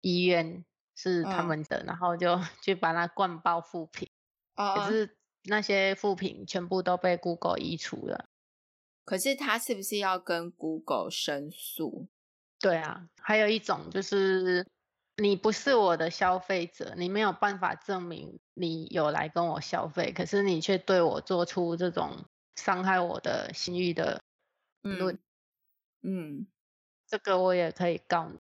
[0.00, 4.10] 医院是他们的，嗯、然后就 去把它灌爆负评。
[4.56, 4.74] 哦。
[4.76, 8.28] 可是那些负评全部都被 Google 移除了。
[9.04, 12.08] 可是他是不是要跟 Google 申诉？
[12.60, 14.66] 对啊，还有一种就是。
[15.20, 24.22] 你不是我的消费者，你没有办法证明你有来跟我消费，可是你却对我做出这种伤害我的信誉的
[24.82, 25.18] 论，
[26.02, 26.46] 嗯，嗯，
[27.04, 28.38] 这个我也可以告你。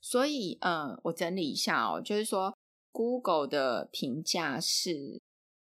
[0.00, 2.56] 所以，嗯，我整理一下哦，就是说
[2.92, 5.20] ，Google 的评价是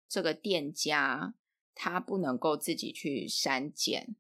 [0.08, 1.36] 这个店家
[1.76, 4.16] 他不能够自己去删减，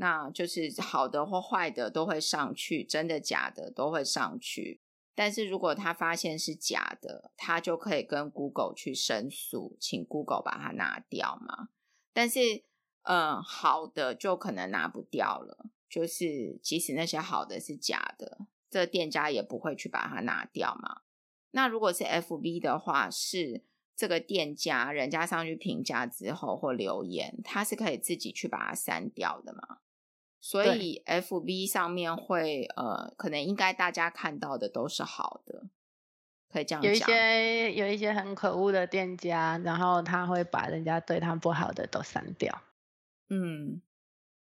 [0.00, 4.80] 那就是好的或坏的都会上去，真的假的都会上去。
[5.14, 11.68] 但是如果他发现是假的，他就可以跟 Google 去申诉，请 Google 把它拿掉嘛。
[12.14, 12.64] 但是，
[13.02, 21.02] 嗯，好的就可能拿不掉了，就是即使那些好的是假的，这店家也不会去把它拿掉嘛。
[21.50, 29.80] 那如果是 FB 的话，是这个店家人家上去评价之后或留言，他是可以自己去把它删掉的嘛。
[30.40, 35.64] 所以，FB 上面会呃，可能应该大家看到的都是好的，
[36.48, 36.90] 可以这样讲。
[36.90, 42.62] 有一些有一些很可恶的店家，然后他会把人家对他不好的都删掉。
[43.28, 43.82] 嗯，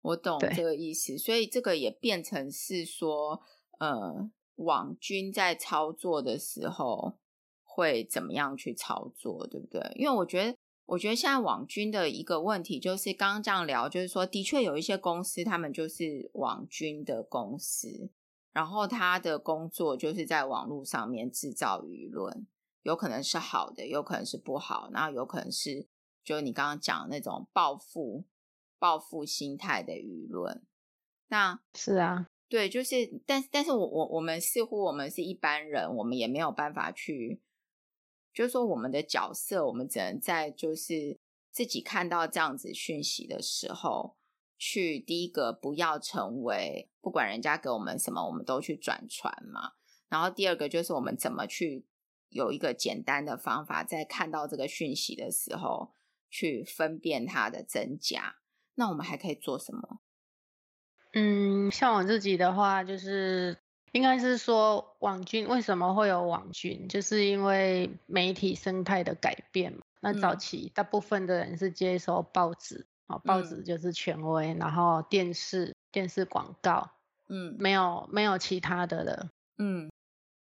[0.01, 1.17] 我懂这个意思。
[1.17, 3.43] 所以这个也变成是说，
[3.79, 7.17] 呃，网军在操作的时候
[7.63, 9.91] 会怎么样去操作，对不对？
[9.95, 10.55] 因为我觉得。
[10.91, 18.09] 我觉得现在网军的一个问题就是，刚刚这样聊，就是说，的确有一些公司，他们就是网军的公司，
[18.51, 22.45] 然后他的工作就是在网络上面制造舆论，
[22.83, 25.87] 有可能是好的，有可能是不好，然后有可能是，
[26.25, 28.25] 就是你刚刚讲的那种报复、
[28.77, 30.61] 报复心态的舆论。
[31.29, 37.39] 那是啊，对，就是，但但是我我我们似乎我们是一般人，我们也没有办法去。
[38.33, 41.19] 就是说，我们的角色，我们只能在就是
[41.51, 44.15] 自己看到这样子讯息的时候，
[44.57, 49.73] 去第一个不要成为不管人家给我们什么，我们都去转传嘛。
[50.07, 51.85] 然后第二个就是我们怎么去
[52.29, 55.93] 有一个简单的方法，在看到这个讯息的时候，
[56.29, 58.37] 去分辨它的真假。
[58.75, 60.01] 那我们还可以做什么？
[61.13, 63.60] 嗯，像我自己的话，就是。
[63.91, 69.79] 应该是说网军为什么会有网军，就是因为媒体生态的改变嘛。
[69.99, 76.89] 那早期大部分的人是接收报纸，啊、嗯，报纸就是权威，然后电视电视广告，
[77.27, 79.91] 嗯，没有没有其他的了，嗯，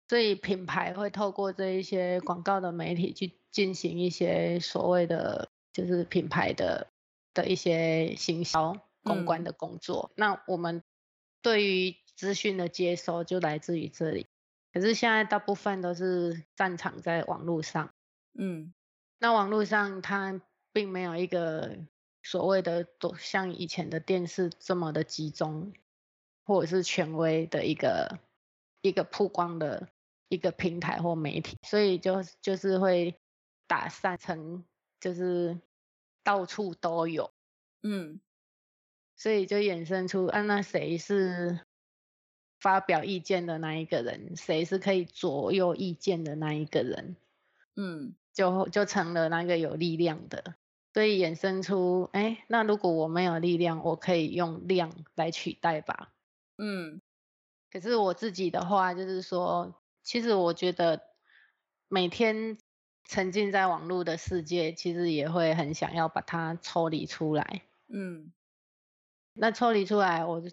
[0.08, 6.86] 所以品牌会透过这一些广告的媒体去进行一些所谓的就是品牌的
[7.34, 10.12] 的一些行销公关的工作。
[10.12, 10.82] 嗯、那我们
[11.42, 14.26] 对于资讯的接收就来自于这里，
[14.72, 17.92] 可是现在大部分都是战场在网络上，
[18.34, 18.72] 嗯，
[19.18, 20.40] 那网络上它
[20.72, 21.78] 并没有一个
[22.22, 25.72] 所谓的都像以前的电视这么的集中，
[26.44, 28.18] 或者是权威的一个
[28.82, 29.88] 一个曝光的
[30.28, 33.18] 一个平台或媒体，所以就就是会
[33.66, 34.64] 打散成
[35.00, 35.58] 就是
[36.22, 37.32] 到处都有，
[37.82, 38.20] 嗯，
[39.16, 41.60] 所以就衍生出啊，那谁是？
[42.62, 47.16] 发表意见的那一个人，谁是可以左右意见的那一个人，
[47.74, 50.54] 嗯，就就成了那个有力量的，
[50.94, 56.12] 所以衍生出，哎，那如果我没有力量，我可以用量来取代吧，
[56.56, 57.00] 嗯，
[57.72, 61.02] 可是我自己的话，就是说，其实我觉得
[61.88, 62.58] 每天
[63.08, 68.32] 沉浸在网络的世界，其实也会很想要把它抽离出来，嗯，
[69.32, 70.48] 那抽离出来，我就。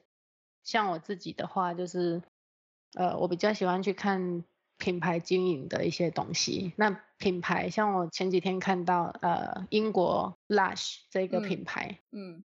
[0.64, 2.22] 像我自己的话，就是
[2.94, 4.44] 呃，我比较喜欢去看
[4.78, 6.74] 品牌经营的一些东西。
[6.78, 12.44] 那品牌像我前几天看到呃，英国 Lush 这个品牌，嗯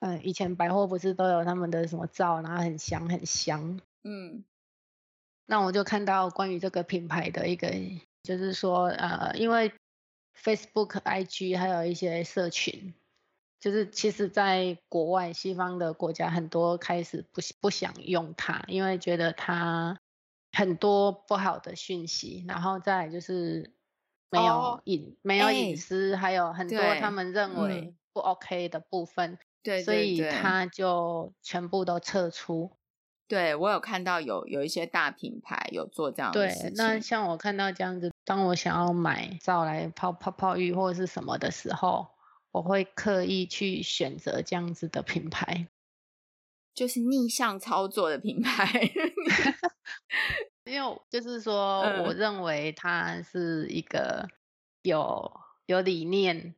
[0.00, 4.44] 嗯、呃，以前百货不是都有他们的什么皂，然后很香很香，嗯，
[5.46, 7.70] 那我就看到关于这个品牌的一个，
[8.22, 9.72] 就是说呃，因为
[10.36, 12.94] Facebook、IG 还有一些社群。
[13.64, 19.98] 就是其实，在国外西方的国家，很多开始不不想用它，因为觉得它
[20.52, 23.72] 很多不好的讯息，然后再就是
[24.28, 32.70] 没有隐、哦、没有隐私、欸，还有很多他们认为不 OK 的部分，对，所以他就全部都撤出。
[33.26, 36.74] 对，我有看到有有一些大品牌有做这样的事情。
[36.74, 42.08] 对，那像我看到这样子，当我想要买皂来泡泡泡浴或者是什么的时候。
[42.54, 45.66] 我会刻意去选择这样子的品牌，
[46.72, 48.64] 就是逆向操作的品牌，
[50.64, 54.28] 因为就是说，我认为它是一个
[54.82, 56.54] 有有理念，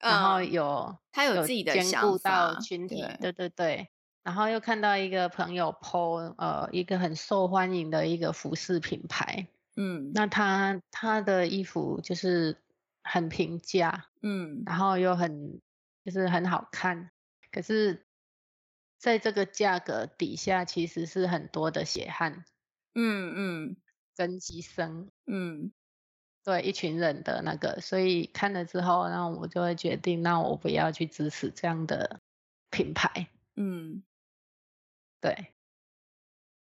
[0.00, 3.32] 嗯、然后有他有自己的兼顾到群体，对。
[3.32, 3.88] 对对，
[4.22, 12.58] 然后又看到一个朋友 po 呃一个很受欢迎的一个服饰品牌，嗯，那他他的衣服就是。
[13.02, 15.60] 很平价，嗯，然后又很
[16.04, 17.10] 就是很好看，
[17.50, 18.06] 可是
[18.98, 22.44] 在这个价格底下，其实是很多的血汗，
[22.94, 23.76] 嗯嗯，
[24.14, 25.72] 跟牺牲，嗯，
[26.44, 32.20] 对一群人的那个，所以看了之后，那我就会决定，那我不要去支持这样的
[32.70, 34.02] 品牌，嗯，
[35.20, 35.54] 对。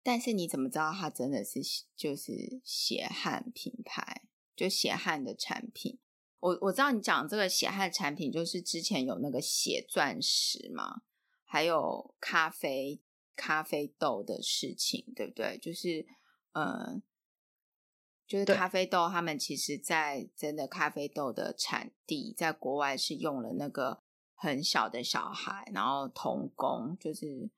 [0.02, 1.60] 但是你怎么知道它真的是
[1.96, 4.24] 就是血汗品牌，
[4.56, 6.00] 就血汗的产品？
[6.40, 11.02] 我我知道你讲这个血汗产品，就是之前有那个血钻石嘛，
[11.44, 13.02] 还有咖啡
[13.36, 15.58] 咖啡豆的事情，对不对？
[15.58, 16.06] 就是
[16.54, 17.02] 呃，
[18.26, 24.02] 就是咖啡豆，他们其实，在真的咖啡豆的产地，在国外是用了那个
[24.34, 27.50] 很小的小孩，然后童工，就是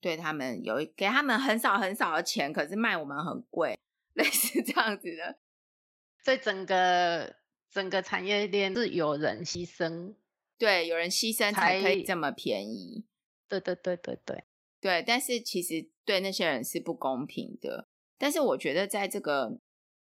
[0.00, 3.76] 对他们有给他们很少很少的钱，可是卖我们很贵，
[4.14, 5.38] 类似这样子的，
[6.24, 7.39] 所以整个。
[7.70, 10.14] 整个产业链是有人牺牲，
[10.58, 13.04] 对，有人牺牲才可以这么便宜。
[13.48, 14.44] 对对对对对
[14.80, 17.86] 对，但是其实对那些人是不公平的。
[18.18, 19.60] 但是我觉得在这个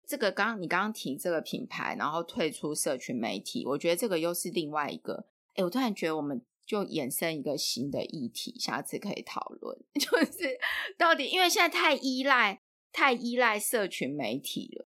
[0.06, 5.26] 这个刚刚你刚刚提这个品牌，然后退出社群媒体，我觉得这个又是另外一个。
[5.54, 10.58] 哎，我突然觉得我们就衍生一个新的议题，下次可以讨论， 就是
[10.96, 12.60] 到底因为现在太依赖
[12.92, 14.86] 太依赖社群媒体了，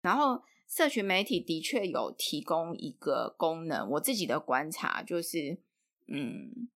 [0.00, 0.42] 然后。
[0.74, 5.58] 社群媒体的确有提供一个功能，我自己的观察就是，
[6.06, 6.70] 嗯，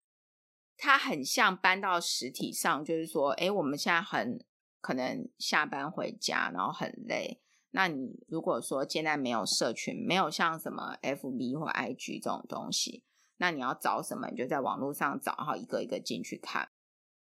[0.75, 4.43] 它很像搬到实体上，就是说，诶，我们现在很
[4.81, 7.39] 可能下班回家，然后很累。
[7.69, 13.03] 那你如果说现在没有社群，没有像什么 FB 或 IG 这种东西，
[13.37, 16.69] 那你要找什么，你就在网络上找，然后一个一个进去看。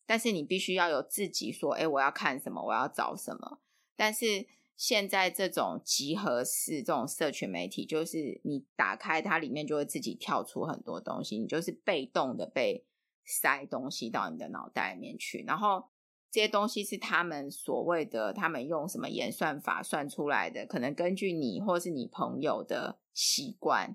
[0.06, 3.58] 但是你必须要有自己说，诶，我要看什么，我要找什么。
[3.96, 4.46] 但是
[4.80, 12.86] 现在这种集合式这种社群媒体，就是你打开它，里面就会自己跳出很多东西，你就是被动的被
[13.22, 15.44] 塞东西到你的脑袋里面去。
[15.46, 15.90] 然后
[16.30, 23.94] 这些东西是他们所谓的，他们用什么演算法算出来的，可能根据你或是你朋友的习惯，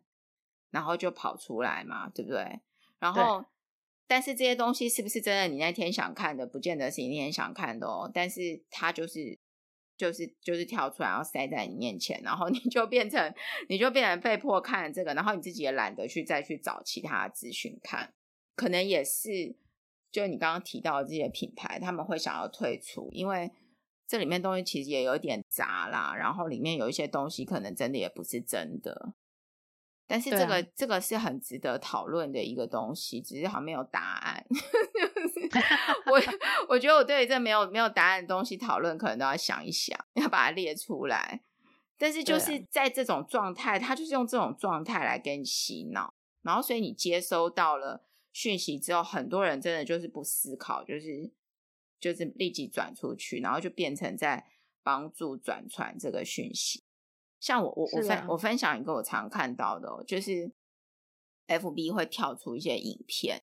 [0.69, 2.61] 然后就跑出来嘛，对不对？
[2.99, 3.43] 然后，
[4.05, 8.11] 但是这些东西是不是真的你那天想看的，不见得是你那天想看的哦。
[8.13, 9.39] 但是它就是。
[9.97, 13.33] 就是就是跳出来，然后塞在你面前，然后你就变成
[13.69, 18.13] 你就变成被迫看这个，然后你自己也懒得去再去找其他资讯看，
[18.55, 19.55] 可能也是
[20.11, 23.51] 就你刚刚提到的这些品牌，他们会想要退出，因为
[24.07, 29.13] 这里面东西其实也有点杂啦，然后里面有一些东西可能真的也不是真的。
[30.07, 34.45] 但是这个、啊、这个是很值得讨论的一个东西，只是好像没有答案。
[36.05, 36.21] 我
[36.69, 41.41] 我觉得我对这没有没有答案的东西讨论，可能都要想一想，要把它列出来。
[41.97, 51.31] 但是就是在这种状态，他就是用这种状态来给你洗脑，然后所以你接收到了讯息之后，很多人真的就是不思考，就是
[51.99, 54.45] 就是立即转出去，然后就变成在
[54.83, 56.83] 帮助转传这个讯息。
[57.45, 60.51] 像我我我分我分享一个我常看到的，就是
[61.45, 63.43] FB 会跳出一些影片，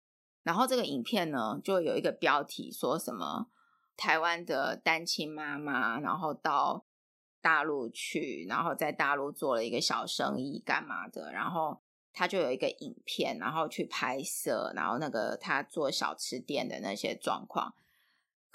[0.43, 3.47] 然后这个影片呢就有一个标题说什么
[3.95, 6.85] 台湾的单亲妈妈，然后到
[7.39, 11.81] 大陆去，然后在大陆做了一个小生意干嘛的，然后
[12.11, 17.73] 他就有一个影片，然后去拍摄，然后那个他做小吃店的那些状况。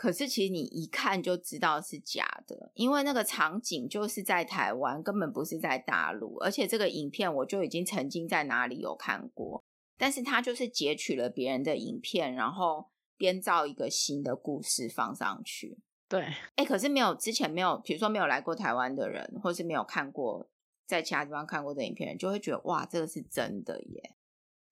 [0.00, 6.38] 可是其实你一看就知道是假的，因为那个场景就是在台湾，根本不是在大陆。
[6.38, 9.62] 而且这个影片我就已经曾经在哪里有看过，
[9.98, 12.88] 但是他就是截取了别人的影片，然后
[13.18, 15.76] 编造一个新的故事放上去。
[16.08, 20.48] 对，哎，可是没有之前没有，比如说没有来过台湾的人，或是没有看过
[20.86, 24.16] 在其他地方看过的影片，就会觉得哇，这个是真的耶。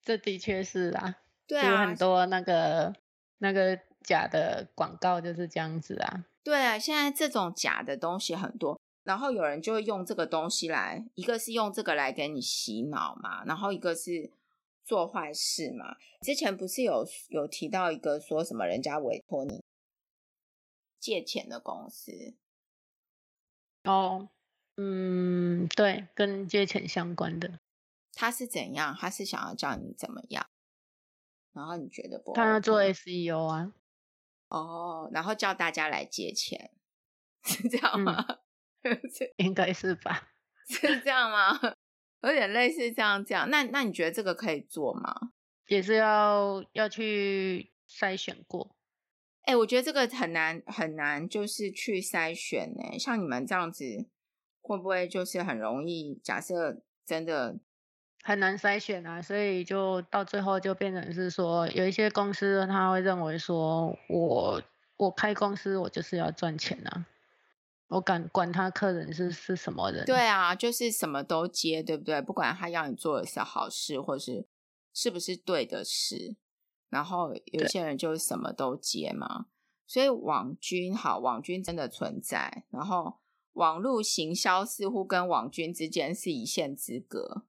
[0.03, 1.17] 这的确是啊，
[1.47, 2.95] 对啊，很多那个
[3.37, 3.79] 那个。
[4.09, 14.31] 假的广告就是这样子啊，对啊，现在这种假的东西很多，然后有人就会用这个东西来，一个是用这个来给你洗脑嘛，然后一个是
[14.83, 15.99] 做坏事嘛。
[16.23, 19.63] 之前不是有有提到一个说什么人家委托你
[20.99, 22.33] 借钱的公司？
[23.85, 24.31] 哦，
[24.79, 27.59] 嗯，对，跟借钱相关的，
[28.15, 28.97] 他是怎样？
[28.99, 30.47] 他是想要叫你怎么样？
[31.53, 32.33] 然后你觉得不？
[32.33, 33.75] 他要做 SEO 啊。
[34.49, 36.71] 哦，然后叫大家来借钱，
[37.45, 38.25] 是这样吗？
[38.83, 39.01] 嗯、
[39.37, 40.31] 应该是吧？
[40.69, 41.59] 是这样吗？
[42.23, 43.49] 有点类似这样这样。
[43.51, 45.33] 那那你觉得这个可以做吗？
[45.67, 48.77] 也是要要去筛选过。
[49.43, 52.99] 哎、欸，我觉得这个很难很难，就是去筛选呢。
[52.99, 54.09] 像你们这样子，
[54.61, 56.21] 会不会就是很容易？
[56.23, 57.59] 假设真的。
[58.23, 64.63] 很难筛选啊，所以就到最后就变成是说，有一些公司他会认为说，我
[64.97, 67.07] 我开公司我就是要赚钱啊，
[67.89, 70.05] 我敢管他客人是是什么人？
[70.05, 72.21] 对啊，就是什么都接，对不对？
[72.21, 74.47] 不管他要你做的是好事，或是
[74.93, 76.37] 是不是对的事，
[76.91, 79.47] 然后有些人就什么都接嘛。
[79.87, 83.15] 所以网军好，网军真的存在，然后
[83.55, 87.45] 网络行销似乎跟网军之间是一线之隔。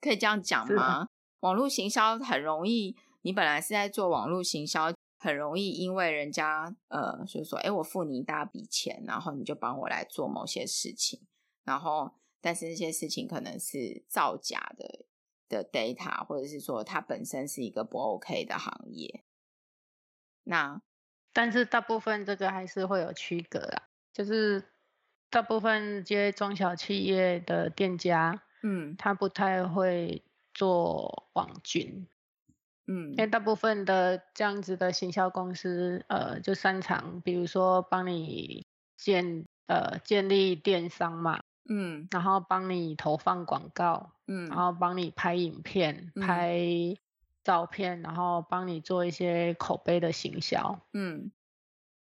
[0.00, 1.06] 可以这样讲吗？
[1.40, 11.20] 网络行销很容易，你本来是在做网络行销，很容易因为人家呃，就是说，哎，我付你一大笔钱，然后你就帮我来做某些事情，
[11.64, 15.04] 然后但是那些事情可能是造假的
[15.48, 19.22] 的 data，或者是说它本身是一个不 OK 的行业。
[20.44, 20.80] 那
[21.32, 24.72] 但是大部分这个还是会有区隔啊，就是
[25.30, 28.42] 大部分这些中小企业的店家。
[28.62, 32.08] 嗯，他不太会做网军，
[32.86, 46.58] 嗯，因为大部分的这样子的行销公司，呃，就擅长，比如说帮你建呃建立电商嘛，嗯，然后帮你投放广告，嗯，然后帮你拍影片、拍
[47.44, 51.30] 照片，嗯，然后帮你做一些口碑的行销，嗯，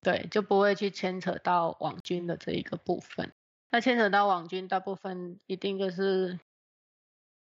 [0.02, 3.32] 对，就不会去牵扯到网军的这一个部分。
[3.70, 6.40] 那牵扯到网军，大部分一定就是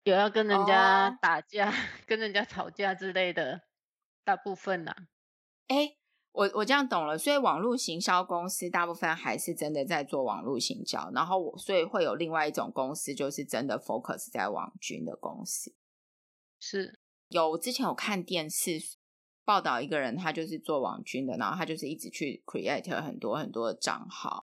[0.03, 1.75] 有要跟人家打架、oh.
[2.07, 3.63] 跟人家吵架之类的，
[4.23, 5.07] 大部分呐、啊。
[5.67, 5.97] 哎、欸，
[6.31, 15.75] 我我这样懂了，所以网络行销公司大部分还是真的在做网络行销，然后我所以会有另外一种公司，就是真的 focus 在网军的公司。
[16.59, 18.79] 是有之前有看电视
[19.43, 24.44] 报道一个人，他就是做网军的，然后他就是一直去 create 很多很多的账号。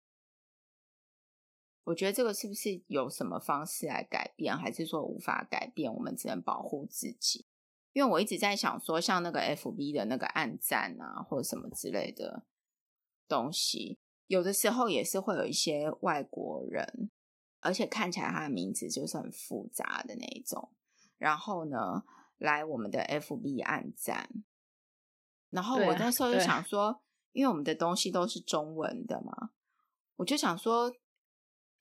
[1.86, 5.94] 我觉得这个是不是有什么方式来改变，还是说无法改变？
[5.94, 7.46] 我们只能保护自己。
[7.92, 12.46] 因为我一直在想说，像那个 FB 的那个暗赞啊，或者什么之类的
[13.28, 17.12] 东西，有的时候也是会有一些外国人，
[17.60, 20.72] 而且看起来他的名字就是很复杂的那一种，
[21.18, 22.04] 然后呢，
[22.38, 24.30] 来我们的 FB 暗赞。
[25.50, 27.04] 然后我那时候就想说，
[27.34, 29.52] 因为我们的东西都是中文的嘛，
[30.16, 30.96] 我就想说。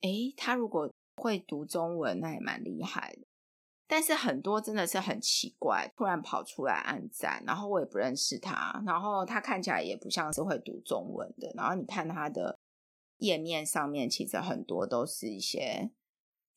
[0.03, 3.27] 诶，他如果会读中文，那也蛮厉害的。
[3.87, 11.51] 但是很多真的是很奇怪，突然跑出来按赞，然后我也不认识他，然后他看起来也不像是会读中文的。
[11.55, 12.57] 然后你看他的
[13.17, 15.91] 页面上面，其实很多都是一些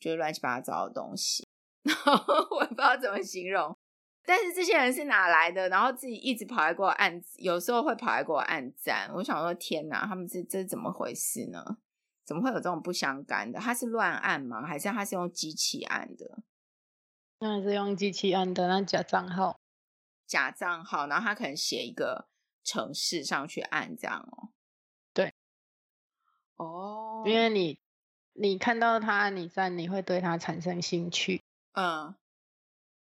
[0.01, 1.47] 就是乱七八糟的东西，
[1.84, 3.76] 然后我也不知道怎么形容。
[4.24, 5.68] 但是这些人是哪来的？
[5.68, 9.09] 然后自己一直跑来给我按，有时候会跑来给我按赞。
[9.14, 11.78] 我想说，天哪，他们是这是怎么回事呢？
[12.26, 13.60] 怎么会有这种不相干的？
[13.60, 14.66] 他是乱按吗？
[14.66, 16.42] 还是他是用机器按的？
[17.38, 19.60] 那是用机器按的，那假账号，
[20.26, 22.28] 假账号，然后他可能写一个
[22.64, 24.48] 程式上去按这样哦。
[25.12, 25.34] 对，
[26.56, 27.78] 哦，因为你
[28.32, 31.44] 你看到他按你赞，你会对他产生兴趣。
[31.74, 32.16] 嗯，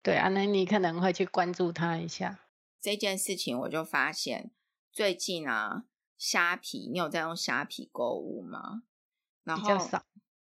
[0.02, 2.46] 对啊，那你可能会去关注他一下。
[2.80, 4.50] 这件事情我就发现，
[4.90, 5.84] 最近啊，
[6.16, 8.84] 虾皮，你有在用虾皮购物吗？
[9.50, 10.00] 然后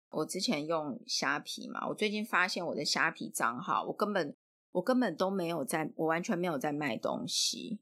[0.09, 4.35] 我之前用虾皮嘛，我最近发现我的虾皮账号，我根本
[4.71, 7.79] 我根本都没有在，我完全没有在卖东西，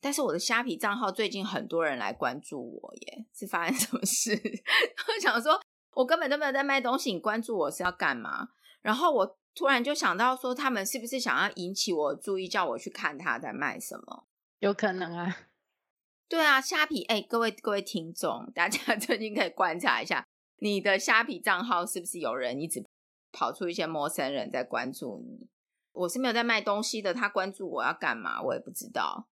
[0.00, 4.32] 但是我的虾皮账号最近很多人来关注我耶，是发生什么事？
[5.08, 5.60] 我想说，
[5.94, 8.48] 我根本都没有在卖东西，你关注我是要干嘛？
[8.82, 14.26] 然后我突然就想到说，他们是不是想要引起我注意，叫我去看他在卖什么？
[14.58, 15.36] 有可能啊。
[16.28, 20.25] 对啊，虾皮哎，各位各位听众，大家 最近可以观察一下，
[20.58, 22.84] 你的虾皮账号是不是有人一直
[23.32, 25.46] 跑出一些陌生人在关注你？
[25.92, 28.42] 我是没有在卖东西的，他关注我要干嘛？
[28.42, 29.26] 我也不知道。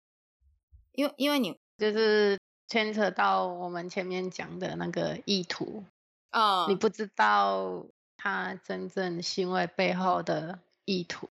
[0.92, 5.84] 因为因为你就是牵扯到我们前面讲的那个意图，
[6.30, 7.84] 嗯，你不知道
[8.16, 11.28] 他真正行为背后的意图，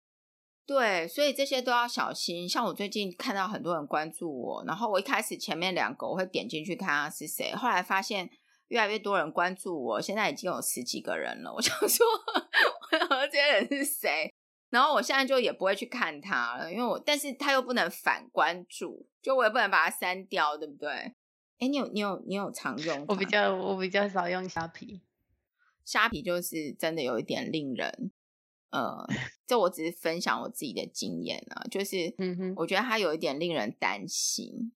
[0.66, 2.48] 对，所以这些都要小心。
[2.48, 8.28] 像我最近看到很多人关注我，然后我一开始前面两个我会点进去看他是谁，后来发现
[8.72, 11.52] 越来越多人关注我，现在已经有十几个人了。
[11.52, 12.06] 我想说，
[13.10, 14.32] 我这些人是谁？
[14.70, 20.88] 然后我现在就也不会去看他了，因为我，但是他又不能反关注，就我也不能把它删掉，对不对？
[21.58, 23.04] 哎，你有你有你有常用？
[23.08, 25.02] 我比较我比较少用虾皮，
[25.84, 28.10] 虾皮就是真的有一点令人，
[28.70, 29.06] 呃，
[29.46, 34.72] 这我只是分享我自己的经验啊，就是，嗯哼，我觉得他有一点令人担心，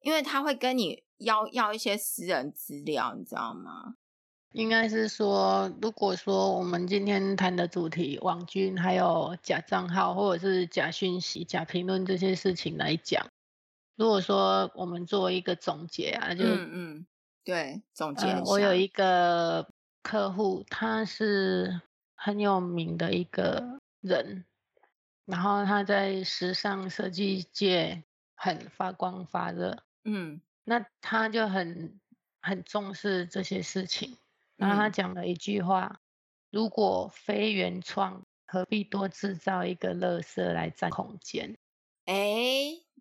[0.00, 3.96] 因为他会跟你要要一些私人资料，你知道吗？
[4.52, 13.26] 应该是说，如果说我们今天谈的主题，网军还有假账号或者是假讯息、假评论这些事情来讲，
[13.96, 17.06] 如果说我们做一个总结啊，就嗯嗯，
[17.42, 18.42] 对，总结、呃。
[18.44, 19.68] 我有一个
[20.02, 21.80] 客户，他是
[22.14, 24.44] 很有名的一个人，
[25.24, 28.04] 然后他在时尚设计界
[28.36, 32.00] 很发光发热，嗯，那他就很
[32.40, 34.16] 很重视这些事情。
[34.56, 35.98] 然后他讲了一句话：“嗯、
[36.50, 41.56] 如果非原创，何必多制造一个垃圾来占空间？”
[42.06, 42.14] 哎，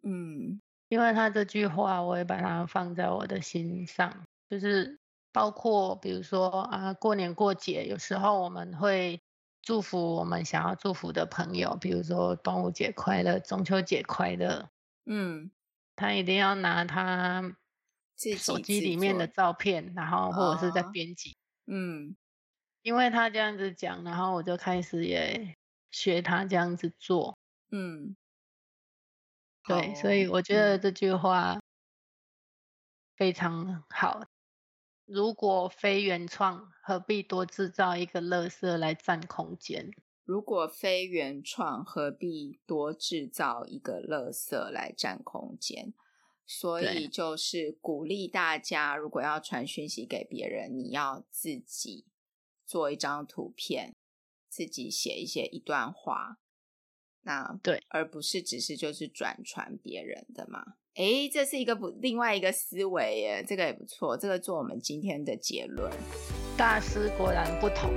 [0.01, 4.25] 嗯，因为他这句话，我也把它放在我的心上。
[4.49, 4.99] 就是
[5.31, 9.21] 包括比如说啊，过年过节，有时候我们会
[9.61, 14.69] 祝福我们想要祝福的朋友，比如说端午节快乐、中秋节快乐。
[15.05, 15.51] 嗯，
[15.95, 17.55] 他一定要拿他
[18.37, 21.37] 手机里面的照片，然后或者是在编辑。
[21.65, 22.15] 嗯，
[22.81, 25.55] 因为他这样子讲，然后我就开始也
[25.91, 27.37] 学他这样子做。
[27.71, 28.15] 嗯，
[29.65, 31.59] 对，所以我觉得这句话
[33.15, 34.19] 非常好。
[34.19, 34.27] 嗯，
[35.05, 39.91] 如果非原创，何必多制造一个垃圾来占空间？
[40.25, 45.93] 如果非原创，何必多制造一个垃圾来占空间？
[46.45, 52.05] 所以就是鼓励大家，如果要传讯息给别人，你要自己
[52.65, 53.95] 做一张图片，
[54.49, 56.39] 自己写一些一段话，
[57.21, 60.75] 那对，而不是只是就是转传别人的嘛。
[60.95, 65.89] 诶，这是一个不另外一个思维耶，这个也不错，这个做我们今天的结论。
[66.57, 67.89] 大师果然不同。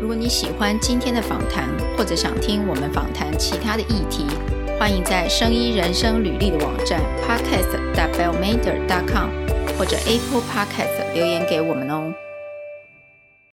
[0.00, 4.26] 如果你喜欢今天的访谈，或者想听我们访谈其他的议题。
[4.78, 9.28] 欢迎在声音人生履历的网站 podcast.bellmader.com
[9.76, 12.14] 或者 Apple Podcast 留言给我们哦。